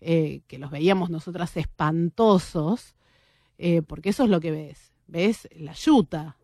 [0.00, 2.94] eh, que los veíamos nosotras espantosos,
[3.58, 4.92] eh, porque eso es lo que ves.
[5.06, 6.36] Ves la yuta,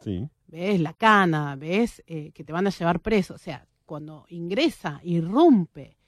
[0.47, 3.35] ves la cana, ves eh, que te van a llevar preso.
[3.35, 5.99] O sea, cuando ingresa, irrumpe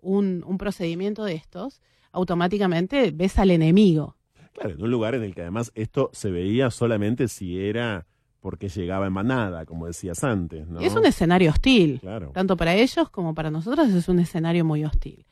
[0.00, 4.16] un, un procedimiento de estos, automáticamente ves al enemigo.
[4.54, 8.06] Claro, en un lugar en el que además esto se veía solamente si era
[8.40, 10.68] porque llegaba en manada, como decías antes.
[10.68, 10.78] ¿no?
[10.80, 12.00] Es un escenario hostil,
[12.32, 15.26] tanto para ellos como para nosotros es un escenario muy hostil.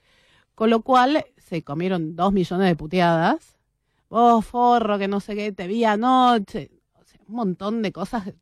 [0.55, 3.59] Con lo cual se comieron dos millones de puteadas.
[4.09, 6.71] Vos, forro, que no sé qué, te vi anoche.
[6.95, 8.33] O sea, un montón de cosas.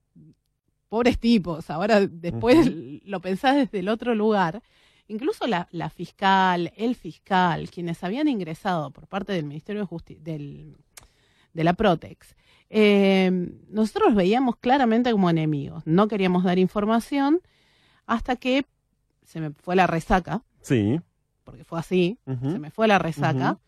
[0.89, 1.71] Pobres tipos.
[1.71, 2.71] Ahora, después
[3.05, 4.63] lo pensás desde el otro lugar.
[5.09, 10.23] Incluso la, la, fiscal, el fiscal, quienes habían ingresado por parte del Ministerio de Justicia,
[10.23, 12.35] de la Protex,
[12.71, 13.31] eh,
[13.69, 15.83] nosotros veíamos claramente como enemigos.
[15.87, 17.41] No queríamos dar información
[18.07, 18.67] hasta que
[19.25, 20.43] se me fue la resaca.
[20.61, 21.01] Sí
[21.45, 23.59] porque fue así, se me fue la resaca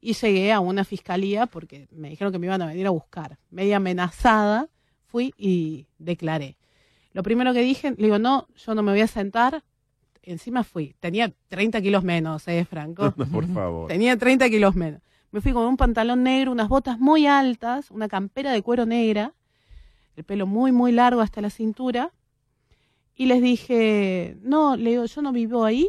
[0.00, 3.38] y llegué a una fiscalía porque me dijeron que me iban a venir a buscar.
[3.50, 4.68] Media amenazada,
[5.06, 6.58] fui y declaré.
[7.14, 9.64] Lo primero que dije, le digo, no, yo no me voy a sentar.
[10.22, 13.12] Encima fui, tenía 30 kilos menos, ¿eh, Franco?
[13.32, 13.88] por favor.
[13.88, 15.00] Tenía 30 kilos menos.
[15.30, 19.32] Me fui con un pantalón negro, unas botas muy altas, una campera de cuero negra,
[20.16, 22.12] el pelo muy, muy largo hasta la cintura.
[23.16, 25.88] Y les dije, no, le digo, yo no vivo ahí,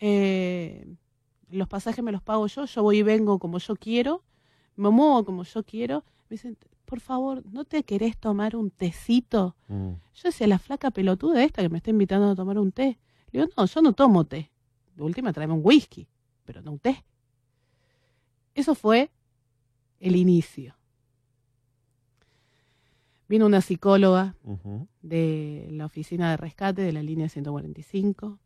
[0.00, 0.86] eh,
[1.50, 4.24] los pasajes me los pago yo, yo voy y vengo como yo quiero,
[4.76, 6.04] me muevo como yo quiero.
[6.28, 9.54] Me dicen, por favor, ¿no te querés tomar un tecito?
[9.68, 9.90] Mm.
[10.14, 12.98] Yo decía, la flaca pelotuda esta que me está invitando a tomar un té.
[13.30, 14.50] Le digo, no, yo no tomo té.
[14.96, 16.08] De última, tráeme un whisky,
[16.44, 17.04] pero no un té.
[18.54, 19.10] Eso fue
[20.00, 20.74] el inicio.
[23.28, 24.34] Vino una psicóloga
[25.02, 28.38] de la oficina de rescate de la línea 145.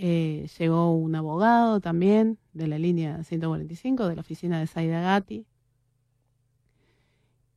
[0.00, 5.44] Eh, llegó un abogado también de la línea 145 de la oficina de Saida Gatti.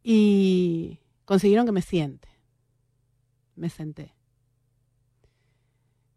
[0.03, 2.27] Y consiguieron que me siente.
[3.55, 4.15] Me senté.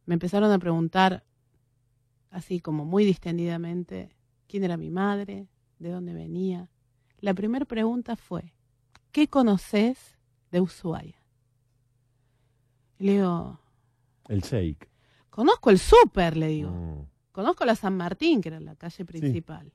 [0.07, 1.25] Me empezaron a preguntar,
[2.31, 4.17] así como muy distendidamente,
[4.49, 5.47] quién era mi madre,
[5.79, 6.71] de dónde venía.
[7.21, 8.55] La primera pregunta fue,
[9.13, 10.17] ¿qué conoces
[10.51, 11.17] de Ushuaia?
[12.99, 13.61] le digo...
[14.27, 14.94] El Sheikh.
[15.35, 16.71] Conozco el súper, le digo.
[16.71, 17.09] Mm.
[17.33, 19.73] Conozco la San Martín, que era la calle principal.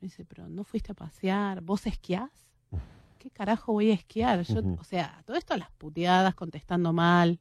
[0.00, 1.62] Me dice, pero ¿no fuiste a pasear?
[1.62, 2.30] ¿Vos esquiás?
[3.18, 4.42] ¿Qué carajo voy a esquiar?
[4.42, 7.40] Yo, O sea, todo esto a las puteadas, contestando mal.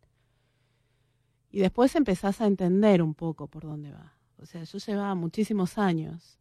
[1.51, 4.13] Y después empezás a entender un poco por dónde va.
[4.37, 6.39] O sea, yo llevaba muchísimos años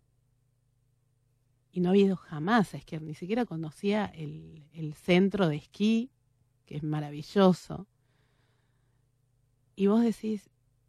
[1.72, 6.12] y no había ido jamás a esquiar, ni siquiera conocía el, centro de esquí,
[6.66, 7.88] que es maravilloso.
[9.76, 10.48] Y vos decís,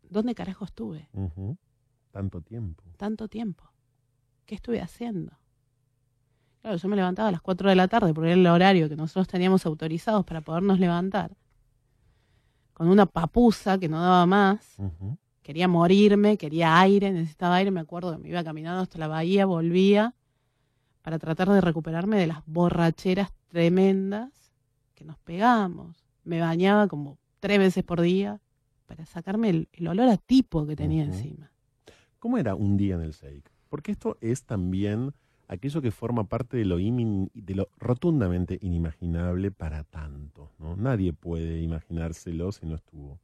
[0.09, 1.09] ¿dónde carajo estuve?
[2.11, 2.83] Tanto tiempo.
[2.95, 3.65] Tanto tiempo.
[4.45, 5.37] ¿Qué estuve haciendo?
[6.61, 8.95] Claro, yo me levantaba a las 4 de la tarde porque era el horario que
[8.95, 11.35] nosotros teníamos autorizados para podernos levantar.
[12.73, 14.77] Con una papusa que no daba más.
[15.41, 17.71] Quería morirme, quería aire, necesitaba aire.
[17.71, 20.15] Me acuerdo que me iba caminando hasta la bahía, volvía
[21.01, 24.53] para tratar de recuperarme de las borracheras tremendas
[24.93, 26.05] que nos pegamos.
[26.23, 28.41] Me bañaba como tres veces por día
[28.87, 31.51] para sacarme el, olor a tipo que tenía encima.
[32.17, 33.47] ¿Cómo era un día en el SEIC?
[33.69, 35.13] Porque esto es también
[35.47, 40.51] aquello que forma parte de lo, de lo rotundamente inimaginable para tanto.
[40.57, 40.75] ¿no?
[40.75, 43.19] Nadie puede imaginárselo si no estuvo.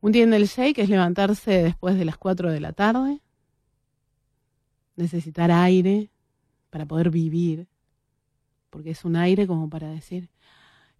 [0.00, 3.20] Un día en el Shake es levantarse después de las 4 de la tarde,
[4.96, 6.10] necesitar aire
[6.70, 7.68] para poder vivir,
[8.70, 10.28] porque es un aire como para decir,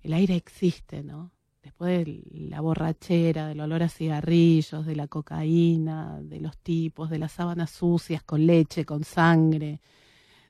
[0.02, 1.32] el aire existe, ¿no?
[1.62, 7.18] Después de la borrachera, del olor a cigarrillos, de la cocaína, de los tipos, de
[7.18, 9.80] las sábanas sucias con leche, con sangre,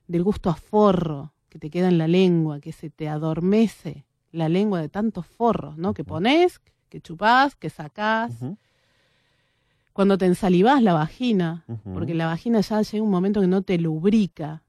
[0.07, 4.49] del gusto a forro que te queda en la lengua, que se te adormece la
[4.49, 5.93] lengua de tantos forros, ¿no?
[5.93, 8.33] Que pones, que chupás, que sacás
[9.93, 13.77] cuando te ensalivas la vagina, porque la vagina ya llega un momento que no te
[13.77, 14.63] lubrica.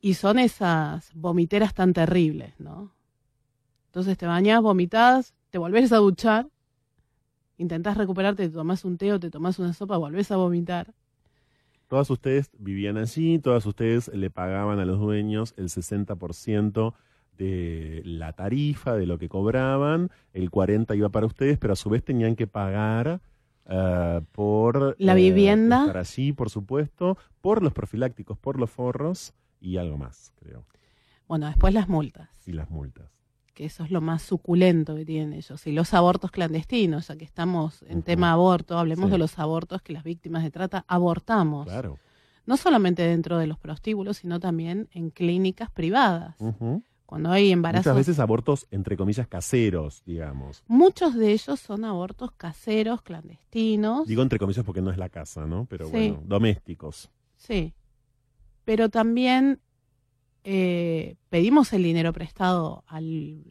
[0.00, 2.92] Y son esas vomiteras tan terribles, ¿no?
[3.92, 6.48] Entonces te bañas, vomitas, te volvés a duchar,
[7.58, 10.94] intentás recuperarte, te tomás un té o te tomás una sopa, volvés a vomitar.
[11.88, 16.94] Todas ustedes vivían allí, todas ustedes le pagaban a los dueños el 60%
[17.36, 21.90] de la tarifa, de lo que cobraban, el 40 iba para ustedes, pero a su
[21.90, 23.20] vez tenían que pagar
[23.66, 25.80] eh, por la vivienda.
[25.80, 30.64] Eh, estar allí, por supuesto, por los profilácticos, por los forros y algo más, creo.
[31.28, 32.30] Bueno, después las multas.
[32.46, 33.21] Y las multas.
[33.54, 35.66] Que eso es lo más suculento que tienen ellos.
[35.66, 39.92] Y los abortos clandestinos, ya que estamos en tema aborto, hablemos de los abortos que
[39.92, 41.66] las víctimas de trata abortamos.
[41.66, 41.98] Claro.
[42.46, 46.36] No solamente dentro de los prostíbulos, sino también en clínicas privadas.
[47.04, 47.84] Cuando hay embarazos.
[47.92, 50.64] Muchas veces abortos, entre comillas, caseros, digamos.
[50.66, 54.06] Muchos de ellos son abortos caseros, clandestinos.
[54.06, 55.66] Digo entre comillas porque no es la casa, ¿no?
[55.66, 57.10] Pero bueno, domésticos.
[57.36, 57.74] Sí.
[58.64, 59.60] Pero también
[60.44, 63.44] eh, pedimos el dinero prestado al,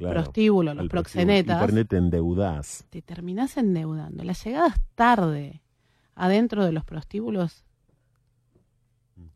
[0.00, 1.66] prostíbulo, a los proxenetas.
[1.88, 2.86] Te endeudás.
[2.90, 4.22] Te terminás endeudando.
[4.24, 5.62] Las llegadas tarde
[6.14, 7.64] adentro de los prostíbulos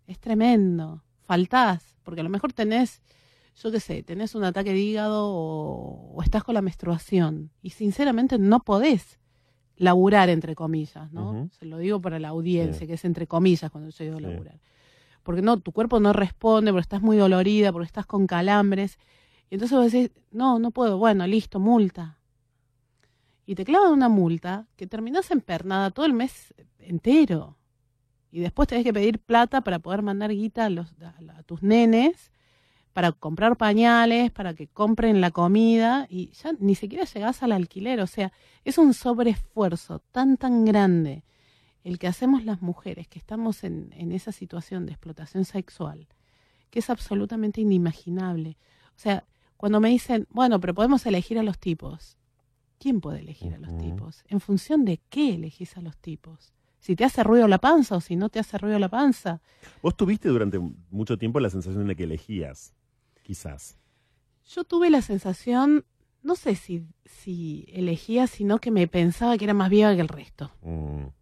[0.06, 1.02] es tremendo.
[1.22, 3.02] Faltás, porque a lo mejor tenés
[3.62, 8.38] yo qué sé, tenés un ataque de hígado o, estás con la menstruación y sinceramente
[8.38, 9.18] no podés
[9.76, 11.48] laburar entre comillas, ¿no?
[11.58, 14.60] Se lo digo para la audiencia, que es entre comillas cuando yo digo laburar.
[15.28, 18.98] Porque no, tu cuerpo no responde, porque estás muy dolorida, porque estás con calambres.
[19.50, 22.16] Y entonces vos decís, no, no puedo, bueno, listo, multa.
[23.44, 27.58] Y te clavan una multa que terminás empernada todo el mes entero.
[28.30, 32.32] Y después tenés que pedir plata para poder mandar guita a, los, a tus nenes
[32.94, 38.00] para comprar pañales, para que compren la comida y ya ni siquiera llegás al alquiler.
[38.00, 38.32] O sea,
[38.64, 41.22] es un sobreesfuerzo tan, tan grande
[41.88, 46.06] el que hacemos las mujeres que estamos en, esa situación de explotación sexual,
[46.68, 48.58] que es absolutamente inimaginable.
[48.88, 49.24] O sea,
[49.56, 52.18] cuando me dicen, bueno, pero podemos elegir a los tipos.
[52.78, 54.22] ¿Quién puede elegir a los tipos?
[54.28, 56.52] ¿En función de qué elegís a los tipos?
[56.78, 59.40] Si te hace ruido la panza o si no te hace ruido la panza.
[59.82, 60.58] Vos tuviste durante
[60.90, 62.74] mucho tiempo la sensación de que elegías,
[63.22, 63.78] quizás.
[64.46, 65.86] Yo tuve la sensación,
[66.22, 70.08] no sé si, si elegía, sino que me pensaba que era más viva que el
[70.08, 70.52] resto.
[70.60, 71.17] Mm.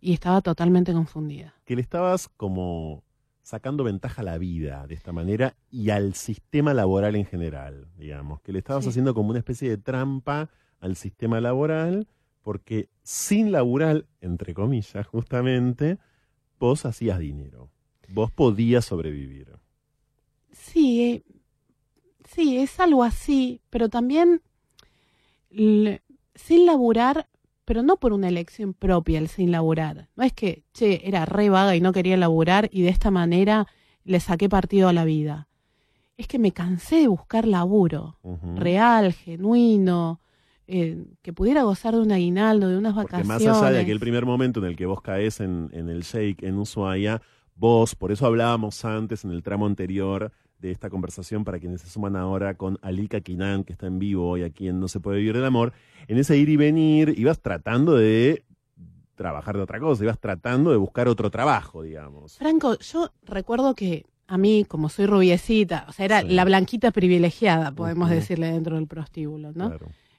[0.00, 1.54] Y estaba totalmente confundida.
[1.64, 3.02] Que le estabas como
[3.42, 8.40] sacando ventaja a la vida de esta manera y al sistema laboral en general, digamos,
[8.42, 12.06] que le estabas haciendo como una especie de trampa al sistema laboral,
[12.42, 15.98] porque sin laboral, entre comillas, justamente,
[16.60, 17.70] vos hacías dinero,
[18.08, 19.48] vos podías sobrevivir.
[20.52, 21.24] Sí, eh,
[22.28, 24.42] sí, es algo así, pero también
[25.50, 27.28] sin laburar
[27.70, 30.08] pero no por una elección propia el sin laburar.
[30.16, 33.68] No es que, che, era re vaga y no quería laburar y de esta manera
[34.02, 35.46] le saqué partido a la vida.
[36.16, 38.18] Es que me cansé de buscar laburo
[38.56, 40.20] real, genuino,
[40.66, 43.28] eh, que pudiera gozar de un aguinaldo, de unas vacaciones.
[43.28, 46.02] Porque más allá de aquel primer momento en el que vos caes en, en el
[46.02, 47.22] shake en Ushuaia,
[47.54, 51.88] vos, por eso hablábamos antes en el tramo anterior de esta conversación para quienes se
[51.88, 55.18] suman ahora con Alika Kinan, que está en vivo hoy aquí en No se puede
[55.18, 55.72] vivir del amor.
[56.06, 58.44] En ese ir y venir ibas tratando de
[59.14, 62.38] trabajar de otra cosa, ibas tratando de buscar otro trabajo, digamos.
[62.38, 67.72] Franco, yo recuerdo que a mí, como soy rubiecita, o sea, era la blanquita privilegiada,
[67.72, 69.72] podemos decirle, dentro del prostíbulo, ¿no?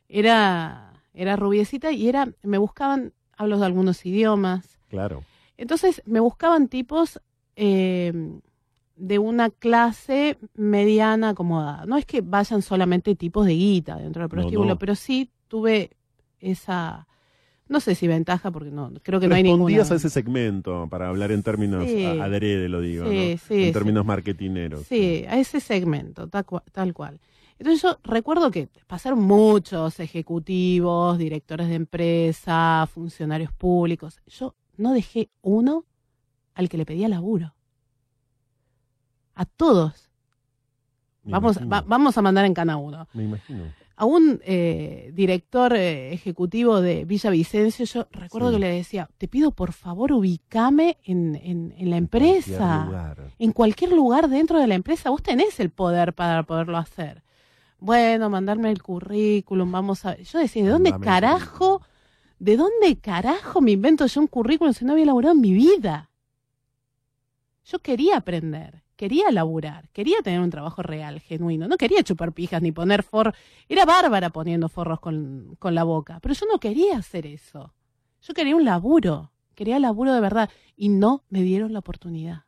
[0.10, 4.77] Era, era rubiecita y era, me buscaban, hablo de algunos idiomas.
[4.89, 5.23] Claro.
[5.58, 7.21] Entonces, me buscaban tipos
[7.56, 8.12] eh,
[9.02, 11.86] de una clase mediana acomodada.
[11.88, 15.90] No es que vayan solamente tipos de guita dentro del prostíbulo, pero sí tuve
[16.40, 17.08] esa,
[17.68, 19.70] no sé si ventaja, porque no, creo que no hay ninguna.
[19.70, 24.86] Respondías a ese segmento, para hablar en términos adrede, lo digo, en términos marketineros.
[24.86, 27.20] Sí, a ese segmento, tal cual.
[27.58, 34.20] Entonces yo recuerdo que pasaron muchos ejecutivos, directores de empresa, funcionarios públicos.
[34.28, 35.86] Yo no dejé uno
[36.54, 37.56] al que le pedía laburo
[39.41, 40.10] a todos.
[41.23, 43.08] vamos, vamos a mandar en cana uno.
[43.13, 43.63] Me imagino.
[43.95, 49.27] A un eh, director eh, ejecutivo de Villa Vicencio, yo recuerdo que le decía, te
[49.27, 55.12] pido por favor ubicame en, en, la empresa, en cualquier lugar dentro de la empresa,
[55.12, 57.21] vos tenés el poder para poderlo hacer.
[57.77, 60.17] Bueno, mandarme el currículum, vamos a...
[60.17, 61.82] Yo decía, ¿de dónde carajo,
[62.39, 66.10] de dónde carajo me invento yo un currículum si no había elaborado en mi vida?
[67.65, 72.62] Yo quería aprender quería laburar, quería tener un trabajo real, genuino, no quería chupar pijas
[72.62, 73.34] ni poner forros,
[73.68, 77.74] era bárbara poniendo forros con, con la boca, pero yo no quería hacer eso.
[78.22, 82.44] Yo quería un laburo, quería laburo de verdad y no me dieron la oportunidad.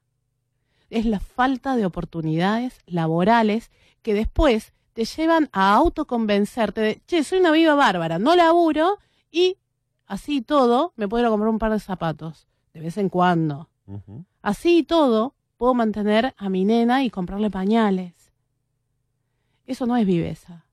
[0.91, 3.71] Es la falta de oportunidades laborales
[4.03, 8.99] que después te llevan a autoconvencerte de, che, soy una viva bárbara, no laburo
[9.31, 9.57] y
[10.05, 13.71] así todo me puedo comprar un par de zapatos de vez en cuando.
[14.43, 18.31] Así todo puedo mantener a mi nena y comprarle pañales.
[19.65, 20.65] Eso no es viveza.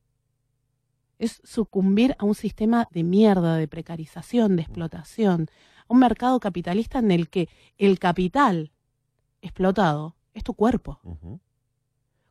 [1.19, 5.49] Es sucumbir a un sistema de mierda, de precarización, de explotación,
[5.89, 8.73] a un mercado capitalista en el que el capital
[9.43, 11.01] explotado es tu cuerpo,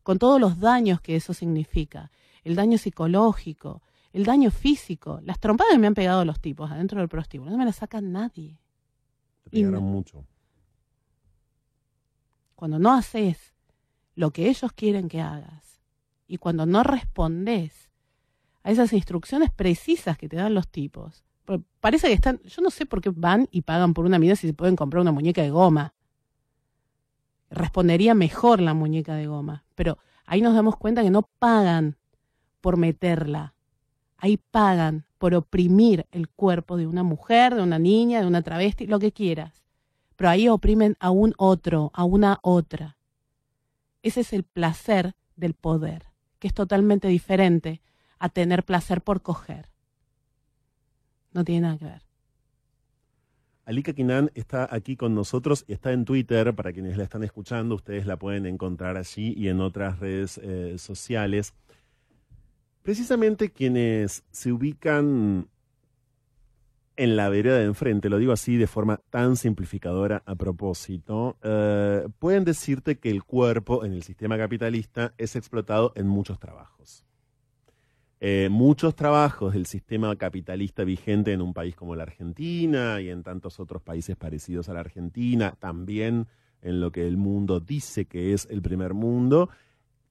[0.04, 2.12] con todos los daños que eso significa,
[2.44, 3.82] el daño psicológico,
[4.12, 7.58] el daño físico, las trompadas que me han pegado los tipos adentro del prostíbulo, no
[7.58, 8.58] me las saca nadie.
[9.44, 10.26] Te pegaron mucho
[12.60, 13.54] cuando no haces
[14.16, 15.80] lo que ellos quieren que hagas
[16.28, 17.90] y cuando no respondes
[18.64, 21.24] a esas instrucciones precisas que te dan los tipos.
[21.80, 24.46] Parece que están, yo no sé por qué van y pagan por una mina si
[24.46, 25.94] se pueden comprar una muñeca de goma.
[27.50, 31.96] Respondería mejor la muñeca de goma, pero ahí nos damos cuenta que no pagan
[32.60, 33.54] por meterla.
[34.18, 38.86] Ahí pagan por oprimir el cuerpo de una mujer, de una niña, de una travesti,
[38.86, 39.69] lo que quieras
[40.20, 42.98] pero ahí oprimen a un otro, a una otra.
[44.04, 46.08] Ese es el placer del poder,
[46.40, 47.82] que es totalmente diferente
[48.20, 49.70] a tener placer por coger.
[51.32, 52.02] No tiene nada que ver.
[53.64, 58.06] Alika Kinan está aquí con nosotros, está en Twitter, para quienes la están escuchando, ustedes
[58.06, 61.54] la pueden encontrar allí y en otras redes eh, sociales.
[62.82, 65.48] Precisamente quienes se ubican
[67.00, 72.06] en la vereda de enfrente, lo digo así de forma tan simplificadora a propósito, eh,
[72.20, 77.06] pueden decirte que el cuerpo en el sistema capitalista es explotado en muchos trabajos.
[78.20, 83.24] Eh, muchos trabajos del sistema capitalista vigente en un país como la Argentina y en
[83.24, 86.28] tantos otros países parecidos a la Argentina, también
[86.62, 89.50] en lo que el mundo dice que es el primer mundo,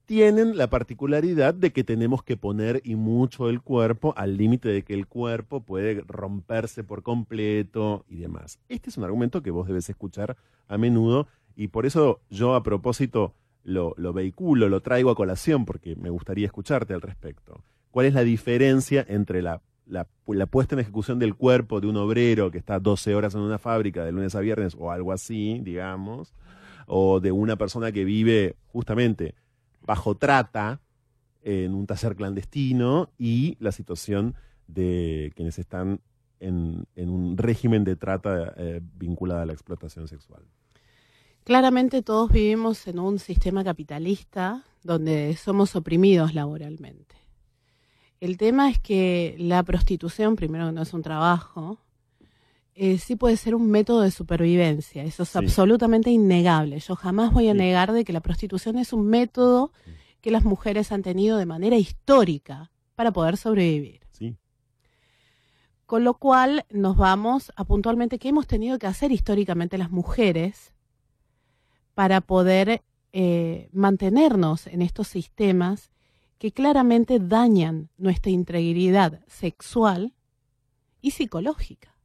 [0.09, 4.81] tienen la particularidad de que tenemos que poner y mucho el cuerpo al límite de
[4.81, 8.57] que el cuerpo puede romperse por completo y demás.
[8.69, 10.35] Este es un argumento que vos debes escuchar
[10.67, 15.63] a menudo y por eso yo a propósito lo, lo vehiculo, lo traigo a colación
[15.63, 17.61] porque me gustaría escucharte al respecto.
[17.91, 21.97] ¿Cuál es la diferencia entre la, la, la, puesta en ejecución del cuerpo de un
[21.97, 25.59] obrero que está 12 horas en una fábrica de lunes a viernes o algo así,
[25.61, 26.33] digamos,
[26.87, 29.35] o de una persona que vive justamente
[29.81, 30.81] bajo trata
[31.41, 34.35] en un taller clandestino y la situación
[34.67, 36.01] de quienes están
[36.39, 40.43] en, un régimen de trata eh, vinculada a la explotación sexual.
[41.43, 47.15] Claramente todos vivimos en un sistema capitalista donde somos oprimidos laboralmente.
[48.19, 51.79] El tema es que la prostitución, primero no es un trabajo,
[52.81, 55.03] eh, sí puede ser un método de supervivencia.
[55.03, 56.79] Eso es absolutamente innegable.
[56.79, 59.73] Yo jamás voy a negar de que la prostitución es un método
[60.21, 63.99] que las mujeres han tenido de manera histórica para poder sobrevivir.
[64.11, 64.37] Sí.
[65.85, 70.71] Con lo cual nos vamos a puntualmente qué hemos tenido que hacer históricamente las mujeres
[71.95, 75.91] para poder eh, mantenernos en estos sistemas
[76.37, 80.13] que claramente dañan nuestra integridad sexual
[81.01, 81.98] y psicológica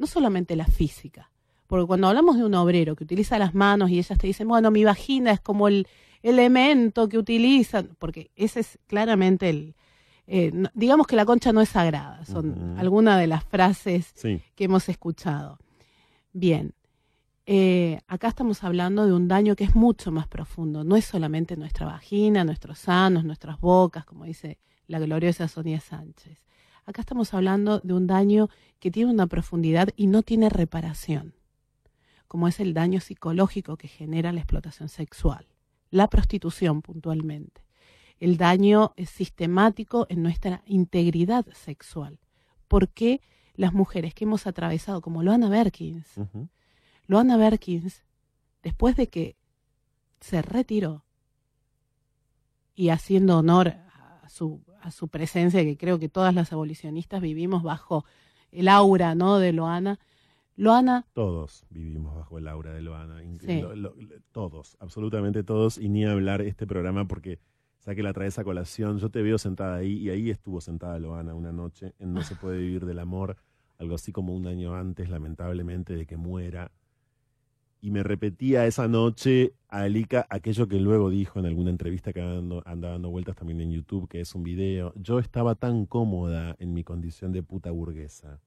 [0.00, 1.30] no solamente la física.
[1.66, 4.70] Porque cuando hablamos de un obrero que utiliza las manos y ellas te dicen, bueno,
[4.70, 5.86] mi vagina es como el
[6.22, 9.74] elemento que utilizan, porque ese es claramente el...
[10.26, 14.88] Eh, digamos que la concha no es sagrada, son algunas de las frases que hemos
[14.88, 15.58] escuchado.
[16.32, 16.72] Bien,
[17.46, 21.56] eh, acá estamos hablando de un daño que es mucho más profundo, no es solamente
[21.56, 26.44] nuestra vagina, nuestros sanos, nuestras bocas, como dice la gloriosa Sonia Sánchez.
[26.86, 31.34] Acá estamos hablando de un daño que tiene una profundidad y no tiene reparación,
[32.26, 35.46] como es el daño psicológico que genera la explotación sexual,
[35.90, 37.62] la prostitución puntualmente.
[38.18, 42.18] El daño es sistemático en nuestra integridad sexual.
[42.68, 43.20] ¿Por qué
[43.54, 46.06] las mujeres que hemos atravesado, como Loana Berkins,
[47.06, 48.04] Loana Berkins,
[48.62, 49.36] después de que
[50.20, 51.04] se retiró
[52.74, 53.89] y haciendo honor a
[54.30, 58.04] su a su presencia, que creo que todas las abolicionistas vivimos bajo
[58.50, 59.38] el aura ¿no?
[59.38, 59.98] de Loana.
[60.56, 61.06] Loana.
[61.14, 63.22] Todos vivimos bajo el aura de Loana.
[64.32, 65.78] todos, absolutamente todos.
[65.78, 67.38] Y ni hablar este programa porque
[67.78, 68.98] saque la traes a colación.
[68.98, 72.36] Yo te veo sentada ahí y ahí estuvo sentada Loana una noche en No se
[72.36, 73.36] puede vivir del amor,
[73.78, 76.70] algo así como un año antes, lamentablemente, de que muera
[77.80, 82.20] y me repetía esa noche a Elika aquello que luego dijo en alguna entrevista que
[82.20, 84.92] anda, dando vueltas también en YouTube, que es un video.
[84.96, 88.40] Yo estaba tan cómoda en mi condición de puta burguesa.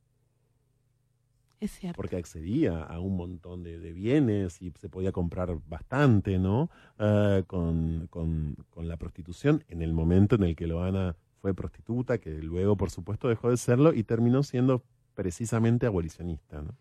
[1.59, 1.95] Es cierto.
[1.95, 6.69] Porque accedía a un montón de, bienes y se podía comprar bastante, ¿no?
[6.99, 12.17] Ah, con, con, con la prostitución en el momento en el que Loana fue prostituta,
[12.17, 14.83] que luego, por supuesto, dejó de serlo y terminó siendo
[15.15, 16.75] precisamente abolicionista, ¿no?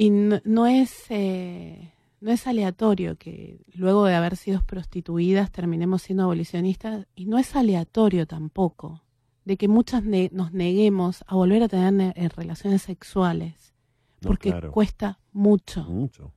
[0.00, 1.92] Y no, es, eh,
[2.22, 7.54] no es aleatorio que luego de haber sido prostituidas terminemos siendo abolicionistas y no es
[7.54, 9.02] aleatorio tampoco
[9.44, 13.74] de que muchas nos neguemos a volver a tener eh, relaciones sexuales
[14.22, 15.84] porque cuesta mucho.
[15.84, 16.32] Mucho.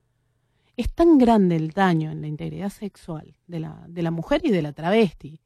[0.75, 4.51] Es tan grande el daño en la integridad sexual de la, de la mujer y
[4.51, 5.39] de la travesti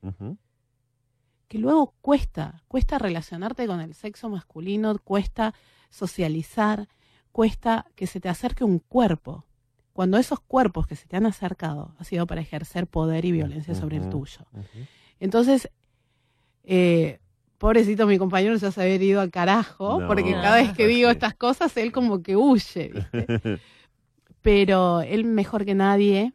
[1.47, 5.53] que luego cuesta, cuesta relacionarte con el sexo masculino, cuesta
[5.91, 6.87] socializar,
[7.37, 9.45] cuesta que se te acerque un cuerpo,
[9.93, 13.75] cuando esos cuerpos que se te han acercado ha sido para ejercer poder y violencia
[13.75, 14.47] sobre el tuyo.
[15.19, 15.69] Entonces,
[16.63, 17.19] eh,
[17.59, 21.35] pobrecito mi compañero ya se había ido al carajo, porque cada vez que digo estas
[21.35, 22.91] cosas, él como que huye,
[24.41, 26.33] Pero él mejor que nadie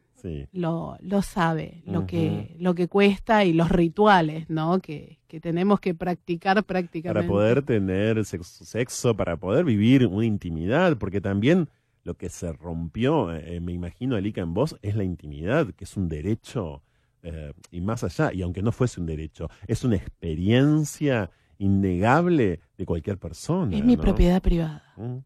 [0.51, 4.79] lo, lo sabe, lo, que, lo que cuesta y los rituales, ¿no?
[4.79, 7.27] Que, que tenemos que practicar prácticamente.
[7.27, 11.69] Para poder tener sexo, para poder vivir una intimidad, porque también
[12.03, 15.97] lo que se rompió, eh, me imagino, Alika, en vos, es la intimidad, que es
[15.97, 16.83] un derecho,
[17.23, 22.85] eh, y más allá, y aunque no fuese un derecho, es una experiencia innegable de
[22.85, 23.75] cualquier persona.
[23.75, 24.93] Es mi propiedad privada.
[24.97, 25.17] Mm.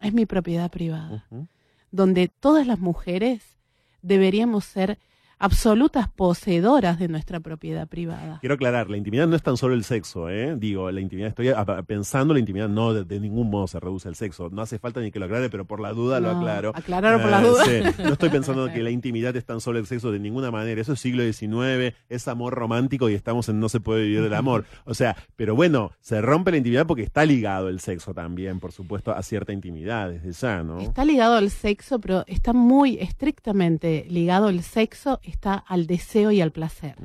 [0.00, 1.26] Es mi propiedad privada.
[1.90, 3.59] Donde todas las mujeres
[4.02, 4.98] deberíamos ser
[5.40, 8.38] absolutas poseedoras de nuestra propiedad privada.
[8.40, 10.54] Quiero aclarar, la intimidad no es tan solo el sexo, ¿eh?
[10.56, 11.50] Digo, la intimidad, estoy
[11.86, 14.50] pensando, la intimidad no de, ningún modo se reduce al sexo.
[14.50, 16.72] No hace falta ni que lo aclare, pero por la duda lo aclaro.
[16.74, 18.04] Aclarar por la eh, duda.
[18.04, 20.80] no estoy pensando que la intimidad es tan solo el sexo de ninguna manera.
[20.80, 24.34] Eso es siglo XIX, es amor romántico y estamos en no se puede vivir del
[24.34, 24.64] amor.
[24.84, 28.72] O sea, pero bueno, se rompe la intimidad porque está ligado el sexo también, por
[28.72, 30.80] supuesto, a cierta intimidad desde ya, ¿no?
[30.80, 36.40] Está ligado al sexo, pero está muy estrictamente ligado el sexo está al deseo y
[36.40, 36.96] al placer.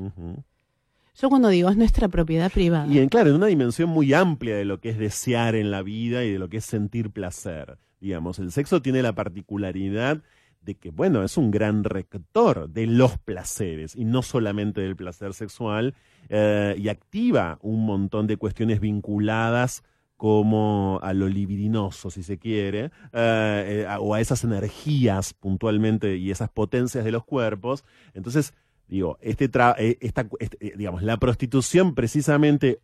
[1.16, 2.88] Yo cuando digo es nuestra propiedad privada.
[2.88, 5.82] Y en, claro, en una dimensión muy amplia de lo que es desear en la
[5.82, 7.78] vida y de lo que es sentir placer.
[8.02, 10.22] Digamos, el sexo tiene la particularidad
[10.62, 15.34] de que, bueno, es un gran rector de los placeres y no solamente del placer
[15.34, 15.94] sexual
[16.28, 19.84] eh, y activa un montón de cuestiones vinculadas
[20.18, 26.32] como a lo libidinoso, si se quiere, eh, eh, o a esas energías puntualmente y
[26.32, 27.84] esas potencias de los cuerpos.
[28.14, 28.54] Entonces,
[28.88, 32.80] digo, este, eh, esta, este, digamos, la prostitución precisamente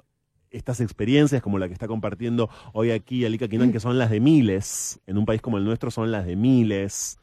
[0.50, 4.20] estas experiencias como la que está compartiendo hoy aquí Alika Quinan, que son las de
[4.20, 7.18] miles, en un país como el nuestro son las de miles,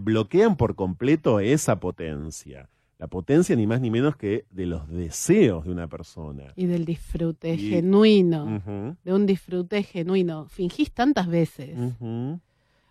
[0.00, 5.64] bloquean por completo esa potencia la potencia ni más ni menos que de los deseos
[5.64, 6.52] de una persona.
[6.56, 8.62] Y del disfrute genuino,
[9.04, 10.48] de un disfrute genuino.
[10.48, 11.76] Fingís tantas veces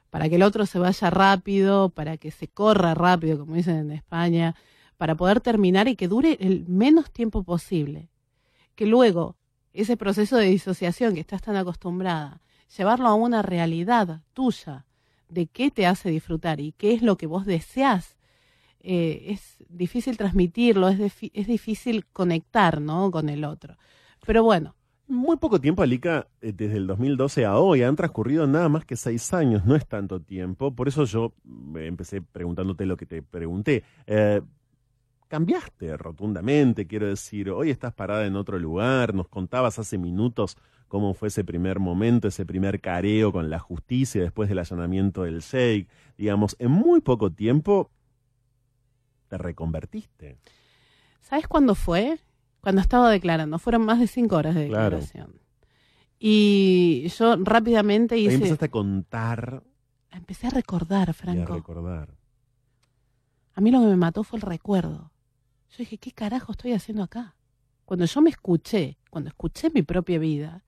[0.09, 3.91] para que el otro se vaya rápido, para que se corra rápido, como dicen en
[3.91, 4.55] España,
[4.97, 8.09] para poder terminar y que dure el menos tiempo posible.
[8.75, 9.37] Que luego
[9.73, 12.41] ese proceso de disociación que estás tan acostumbrada,
[12.77, 14.85] llevarlo a una realidad tuya
[15.29, 18.17] de qué te hace disfrutar y qué es lo que vos deseas
[18.83, 23.09] eh, es difícil transmitirlo, es, es difícil conectar ¿no?
[23.11, 23.77] con el otro.
[24.25, 24.75] Pero bueno.
[25.05, 28.95] Muy poco tiempo, Alica, eh, desde el 2012 a hoy, han transcurrido nada más que
[28.95, 30.73] seis años, no es tanto tiempo.
[30.73, 31.33] Por eso yo
[31.75, 33.83] empecé preguntándote lo que te pregunté.
[34.07, 34.41] Eh,
[35.27, 40.57] cambiaste rotundamente, quiero decir, hoy estás parada en otro lugar, nos contabas hace minutos
[40.87, 45.39] cómo fue ese primer momento, ese primer careo con la justicia después del allanamiento del
[45.39, 45.89] Sheikh.
[46.17, 47.89] Digamos, en muy poco tiempo
[49.33, 50.37] te reconvertiste.
[51.21, 52.19] ¿Sabes cuándo fue?
[52.61, 53.57] Cuando estaba declarando.
[53.57, 55.41] Fueron más de cinco horas de declaración.
[56.19, 58.29] Y yo rápidamente hice...
[58.29, 59.63] Ahí empezaste a contar.
[60.11, 61.53] Empecé a recordar, Franco.
[61.53, 62.13] a recordar.
[63.55, 65.11] A mí lo que me mató fue el recuerdo.
[65.71, 67.35] Yo dije, ¿qué carajo estoy haciendo acá?
[67.85, 70.63] Cuando yo me escuché, cuando escuché mi propia vida,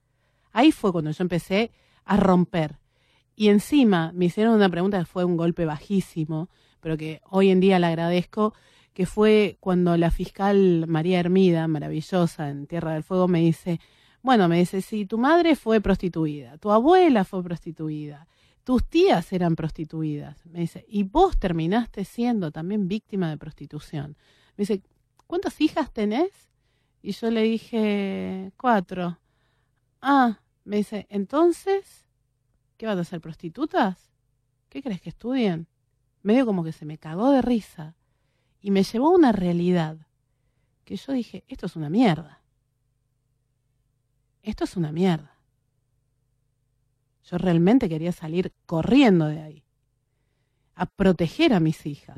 [0.52, 1.72] ahí fue cuando yo empecé
[2.04, 2.80] a romper.
[3.36, 6.50] Y encima me hicieron una pregunta que fue un golpe bajísimo,
[6.86, 8.54] pero que hoy en día le agradezco,
[8.94, 13.80] que fue cuando la fiscal María Hermida, maravillosa en Tierra del Fuego, me dice,
[14.22, 18.28] bueno, me dice, si tu madre fue prostituida, tu abuela fue prostituida,
[18.64, 24.16] tus tías eran prostituidas, me dice, y vos terminaste siendo también víctima de prostitución.
[24.56, 24.84] Me dice,
[25.26, 26.52] ¿cuántas hijas tenés?
[27.02, 29.18] Y yo le dije, cuatro.
[30.04, 32.06] Ah, me dice, entonces,
[32.78, 34.12] ¿qué van a ser prostitutas?
[34.70, 35.68] ¿Qué crees que estudien?
[36.26, 37.96] Medio como que se me cagó de risa
[38.60, 39.98] y me llevó a una realidad
[40.84, 42.42] que yo dije, esto es una mierda.
[44.42, 45.38] Esto es una mierda.
[47.24, 49.64] Yo realmente quería salir corriendo de ahí,
[50.76, 52.18] a proteger a mis hijas,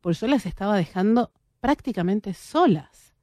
[0.00, 3.14] porque yo las estaba dejando prácticamente solas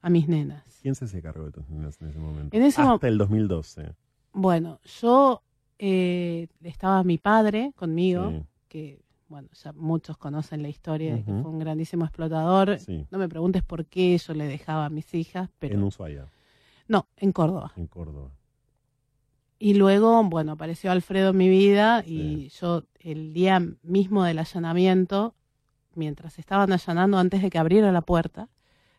[0.00, 0.64] a mis nenas.
[0.82, 2.56] ¿Quién se cargó de tus nenas en ese momento?
[2.56, 3.94] Hasta el 2012.
[4.32, 5.42] Bueno, yo
[5.78, 11.50] eh, estaba mi padre conmigo, que bueno, ya muchos conocen la historia de que fue
[11.50, 12.78] un grandísimo explotador.
[13.10, 15.74] No me preguntes por qué yo le dejaba a mis hijas, pero...
[15.74, 16.28] En Ushuaia.
[16.86, 17.72] No, en Córdoba.
[17.76, 18.30] En Córdoba.
[19.58, 25.34] Y luego, bueno, apareció Alfredo en mi vida y yo el día mismo del allanamiento,
[25.94, 28.50] mientras estaban allanando antes de que abriera la puerta,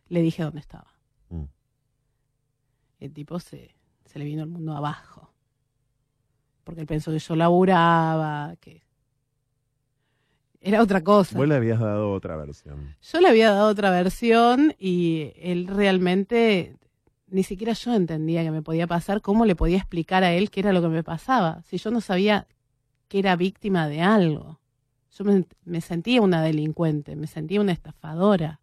[0.08, 0.94] le dije dónde estaba.
[1.30, 1.44] Mm.
[3.00, 5.35] El tipo se, se le vino el mundo abajo
[6.66, 8.84] porque él pensó que yo laburaba, que
[10.60, 11.38] era otra cosa.
[11.38, 12.96] Vos le habías dado otra versión.
[13.00, 16.76] Yo le había dado otra versión y él realmente,
[17.28, 20.62] ni siquiera yo entendía que me podía pasar, cómo le podía explicar a él qué
[20.62, 22.48] era lo que me pasaba, si yo no sabía
[23.08, 24.60] que era víctima de algo.
[25.16, 25.24] Yo
[25.64, 28.60] me, sentía una delincuente, me sentía una estafadora,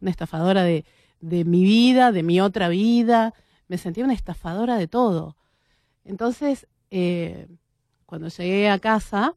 [0.00, 0.86] una estafadora de,
[1.20, 3.34] de mi vida, de mi otra vida,
[3.68, 5.36] me sentía una estafadora de todo.
[6.04, 6.66] Entonces,
[6.96, 7.48] eh,
[8.06, 9.34] cuando llegué a casa,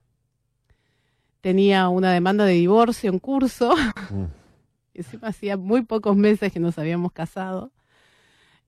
[1.42, 3.76] tenía una demanda de divorcio en curso.
[4.12, 4.26] Mm.
[4.94, 7.72] Encima hacía muy pocos meses que nos habíamos casado.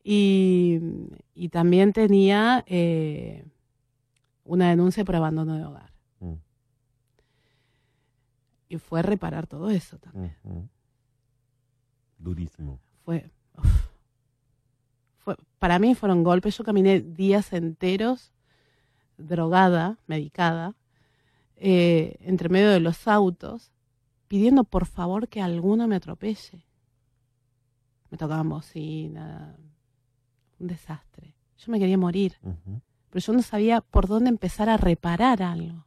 [0.03, 0.79] Y,
[1.51, 3.45] también tenía eh,
[4.43, 5.91] una denuncia por abandono de hogar.
[6.19, 6.33] Mm.
[8.69, 10.35] Y fue reparar todo eso también.
[12.17, 12.79] Durísimo.
[13.05, 13.29] Fue,
[15.19, 16.57] fue, para mí fueron golpes.
[16.57, 18.33] Yo caminé días enteros,
[19.20, 20.76] drogada, medicada,
[21.57, 23.72] eh, entre medio de los autos,
[24.28, 26.65] pidiendo por favor que alguno me atropelle.
[28.09, 29.55] Me tocaban bocina,
[30.59, 31.36] un desastre.
[31.57, 32.36] Yo me quería morir,
[33.09, 35.86] pero yo no sabía por dónde empezar a reparar algo.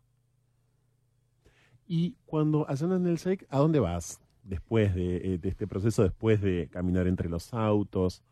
[1.86, 6.68] Y cuando en el SEC, ¿a dónde vas después eh, de, este proceso, después de
[6.70, 8.22] caminar entre los autos?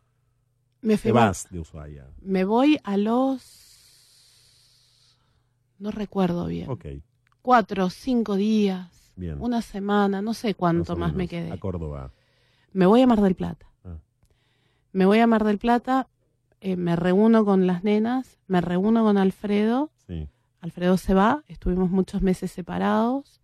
[0.81, 2.07] Me ¿Te vas de Ushuaia?
[2.21, 3.70] Me voy a los...
[5.81, 6.69] No recuerdo bien.
[6.69, 6.85] Ok.
[7.41, 9.11] Cuatro, cinco días.
[9.15, 9.37] Bien.
[9.41, 11.51] Una semana, no sé cuánto más, me quedé.
[11.51, 12.11] A Córdoba.
[12.71, 13.65] Me voy a Mar del Plata.
[13.83, 13.97] Ah.
[14.91, 16.07] Me voy a Mar del Plata,
[16.59, 19.89] eh, me reúno con las nenas, me reúno con Alfredo.
[20.05, 20.29] Sí.
[20.59, 23.41] Alfredo se va, estuvimos muchos meses separados.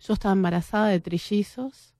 [0.00, 1.94] Yo estaba embarazada de trillizos.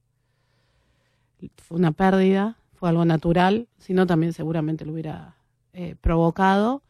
[1.59, 5.37] Fue una pérdida, fue algo natural, si no también seguramente lo hubiera
[5.73, 6.83] eh, provocado.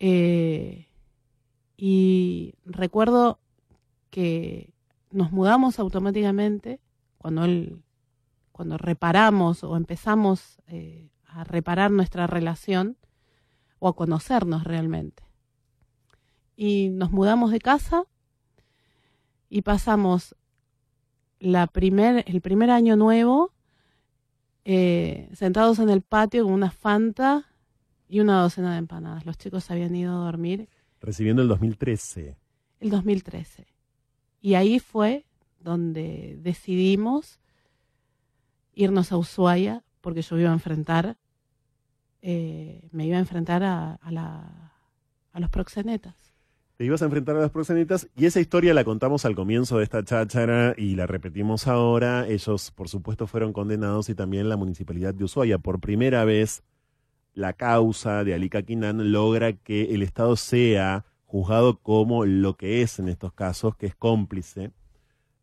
[0.00, 0.88] Eh,
[1.86, 3.40] y recuerdo
[4.08, 4.72] que
[5.10, 6.80] nos mudamos automáticamente
[7.18, 7.82] cuando él,
[8.52, 10.62] cuando reparamos o empezamos
[11.26, 12.96] a reparar nuestra relación
[13.80, 15.24] o a conocernos realmente.
[16.56, 18.04] Y nos mudamos de casa
[19.50, 20.34] y pasamos
[21.38, 23.52] la primer, el primer año nuevo
[24.64, 27.44] eh, sentados en el patio con una fanta
[28.08, 29.26] y una docena de empanadas.
[29.26, 30.70] Los chicos habían ido a dormir.
[31.04, 32.36] Recibiendo el 2013.
[32.80, 33.66] El 2013.
[34.40, 35.24] Y ahí fue
[35.60, 37.40] donde decidimos
[38.74, 41.16] irnos a Ushuaia porque yo iba a enfrentar
[42.26, 46.14] eh, me iba a enfrentar a, a, los proxenetas.
[46.78, 49.84] Te ibas a enfrentar a los proxenetas y esa historia la contamos al comienzo de
[49.84, 52.26] esta cháchara y la repetimos ahora.
[52.26, 55.58] Ellos, por supuesto, fueron condenados y también la municipalidad de Ushuaia.
[55.58, 56.62] Por primera vez,
[57.34, 62.98] la causa de Alika Quinan logra que el Estado sea juzgado como lo que es
[62.98, 64.70] en estos casos, que es cómplice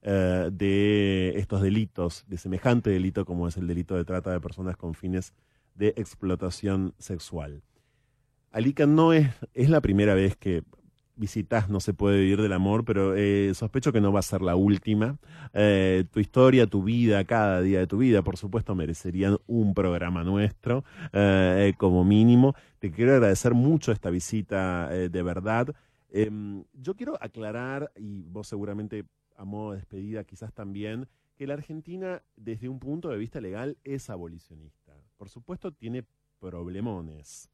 [0.03, 4.77] eh, de estos delitos, de semejante delito como es el delito de trata de personas
[4.77, 5.33] con fines
[5.75, 7.61] de explotación sexual.
[8.51, 10.63] Alica no es, es la primera vez que
[11.22, 14.41] visitas No se puede vivir del amor, pero eh, sospecho que no va a ser
[14.41, 15.17] la última.
[15.53, 20.24] Eh, tu historia, tu vida, cada día de tu vida, por supuesto, merecerían un programa
[20.24, 22.53] nuestro, eh, como mínimo.
[22.80, 25.74] Te quiero agradecer mucho esta visita de verdad.
[26.09, 29.05] Em, yo quiero aclarar, y vos seguramente
[29.38, 31.07] a modo de despedida quizás también,
[31.38, 34.82] que la Argentina, desde un punto de vista legal, es abolicionista
[35.22, 36.03] por supuesto tiene
[36.39, 37.47] problemones,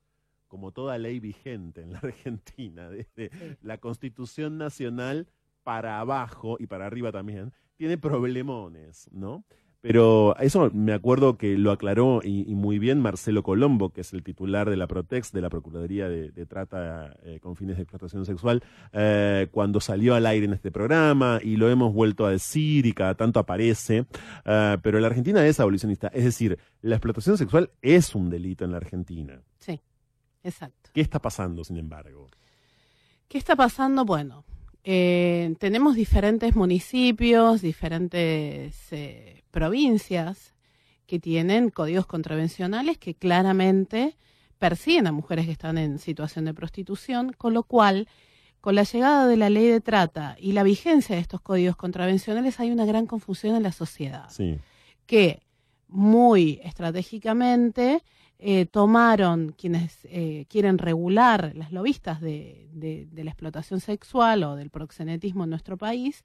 [0.47, 3.31] como toda ley vigente en la Argentina, desde
[3.61, 5.27] la Constitución Nacional
[5.63, 9.43] para abajo y para arriba también, tiene problemones, ¿no?
[9.81, 14.23] Pero eso me acuerdo que lo aclaró y, muy bien Marcelo Colombo, que es el
[14.23, 18.63] titular de la Protex, de la Procuraduría de, Trata eh, con fines de explotación sexual,
[18.91, 22.93] eh, cuando salió al aire en este programa y lo hemos vuelto a decir y
[22.93, 24.05] cada tanto aparece.
[24.45, 28.71] Eh, pero la Argentina es abolicionista, es decir, la explotación sexual es un delito en
[28.71, 29.41] la Argentina.
[30.47, 30.89] Sí, exacto.
[30.93, 32.29] ¿Qué está pasando, sin embargo?
[33.27, 34.05] ¿Qué está pasando?
[34.05, 34.45] Bueno,
[34.83, 38.75] tenemos diferentes municipios, diferentes
[39.51, 40.53] provincias
[41.05, 44.15] que tienen códigos contravencionales que claramente
[44.59, 48.07] persiguen a mujeres que están en situación de prostitución, con lo cual,
[48.61, 52.59] con la llegada de la ley de trata y la vigencia de estos códigos contravencionales,
[52.59, 54.29] hay una gran confusión en la sociedad.
[55.05, 55.41] Que
[55.87, 58.03] muy estratégicamente
[58.39, 64.69] eh, tomaron quienes eh, quieren regular las lobistas de, de la explotación sexual o del
[64.69, 66.23] proxenetismo en nuestro país,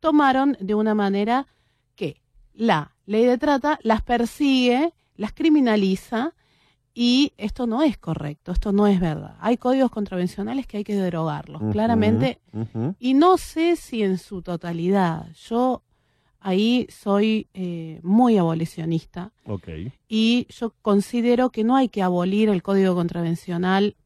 [0.00, 1.46] tomaron de una manera
[1.94, 2.22] que
[2.54, 6.34] la ley de trata las persigue, las criminaliza
[6.94, 9.36] y esto no es correcto, esto no es verdad.
[9.40, 12.40] Hay códigos contravencionales que hay que derogarlos, claramente,
[12.98, 15.28] y no sé si en su totalidad.
[15.48, 15.82] Yo
[16.40, 19.32] ahí soy eh, muy abolicionista
[20.08, 23.96] y yo considero que no hay que abolir el código contravencional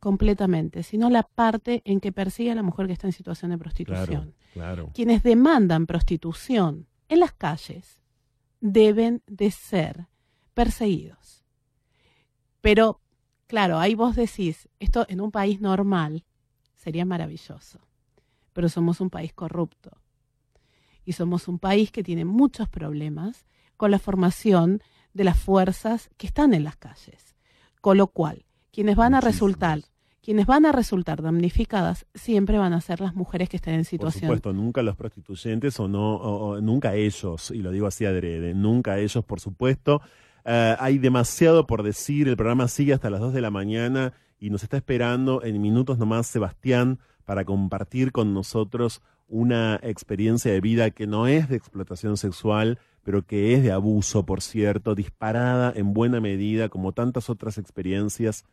[0.00, 3.58] completamente, sino la parte en que persigue a la mujer que está en situación de
[3.58, 4.34] prostitución.
[4.94, 8.00] Quienes demandan prostitución en las calles
[8.60, 10.06] deben de ser
[10.54, 11.44] perseguidos.
[12.60, 13.00] Pero,
[13.46, 16.24] claro, ahí vos decís, esto en un país normal
[16.76, 17.80] sería maravilloso,
[18.52, 20.03] pero somos un país corrupto
[21.04, 23.46] y somos un país que tiene muchos problemas
[23.76, 24.82] con la formación
[25.12, 27.34] de las fuerzas que están en las calles.
[27.80, 29.80] Con lo cual, quienes van a resultar
[30.24, 34.28] quienes van a resultar damnificadas siempre van a ser las mujeres que estén en situación.
[34.28, 38.98] Por supuesto, nunca los prostituyentes o no, nunca ellos, y lo digo así adrede, nunca
[38.98, 40.00] ellos, por supuesto.
[40.46, 44.48] Eh, hay demasiado por decir, el programa sigue hasta las 2 de la mañana y
[44.48, 50.90] nos está esperando en minutos nomás Sebastián para compartir con nosotros una experiencia de vida
[50.90, 55.92] que no es de explotación sexual, pero que es de abuso, por cierto, disparada en
[55.92, 58.44] buena medida, como tantas otras experiencias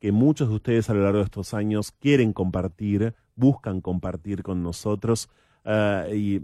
[0.00, 4.62] que muchos de ustedes a lo largo de estos años quieren compartir, buscan compartir con
[4.62, 5.30] nosotros.
[5.64, 6.42] Eh, y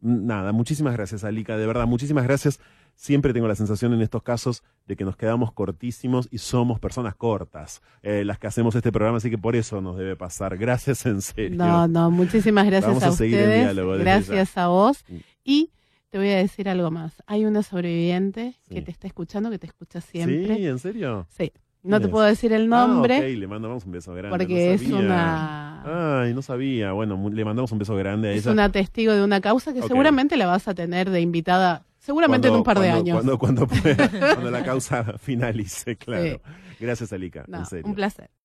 [0.00, 2.60] nada, muchísimas gracias, Alika, de verdad, muchísimas gracias
[2.96, 7.14] siempre tengo la sensación en estos casos de que nos quedamos cortísimos y somos personas
[7.14, 10.56] cortas eh, las que hacemos este programa, así que por eso nos debe pasar.
[10.56, 11.56] Gracias en serio.
[11.56, 13.76] No, no, muchísimas gracias a, ustedes.
[14.00, 15.04] gracias a vos.
[15.08, 15.16] Mm.
[15.44, 15.70] Y
[16.10, 17.22] te voy a decir algo más.
[17.26, 20.56] Hay una sobreviviente que te está escuchando, que te escucha siempre.
[20.56, 21.26] Sí, ¿en serio?
[21.36, 21.52] Sí.
[21.86, 23.18] No te puedo decir el nombre.
[23.18, 24.30] Ah, le mandamos un beso grande.
[24.30, 26.22] Porque es una.
[26.22, 26.92] Ay, no sabía.
[26.92, 28.40] Bueno, le mandamos un beso grande a ella.
[28.40, 32.46] Es una testigo de una causa que seguramente la vas a tener de invitada Seguramente
[32.46, 33.16] en un par de años.
[33.16, 33.66] Cuando, cuando,
[34.34, 36.40] cuando, la causa finalice, claro.
[36.78, 37.44] Gracias, Alika.
[37.48, 37.84] en serio.
[37.84, 38.30] Un placer.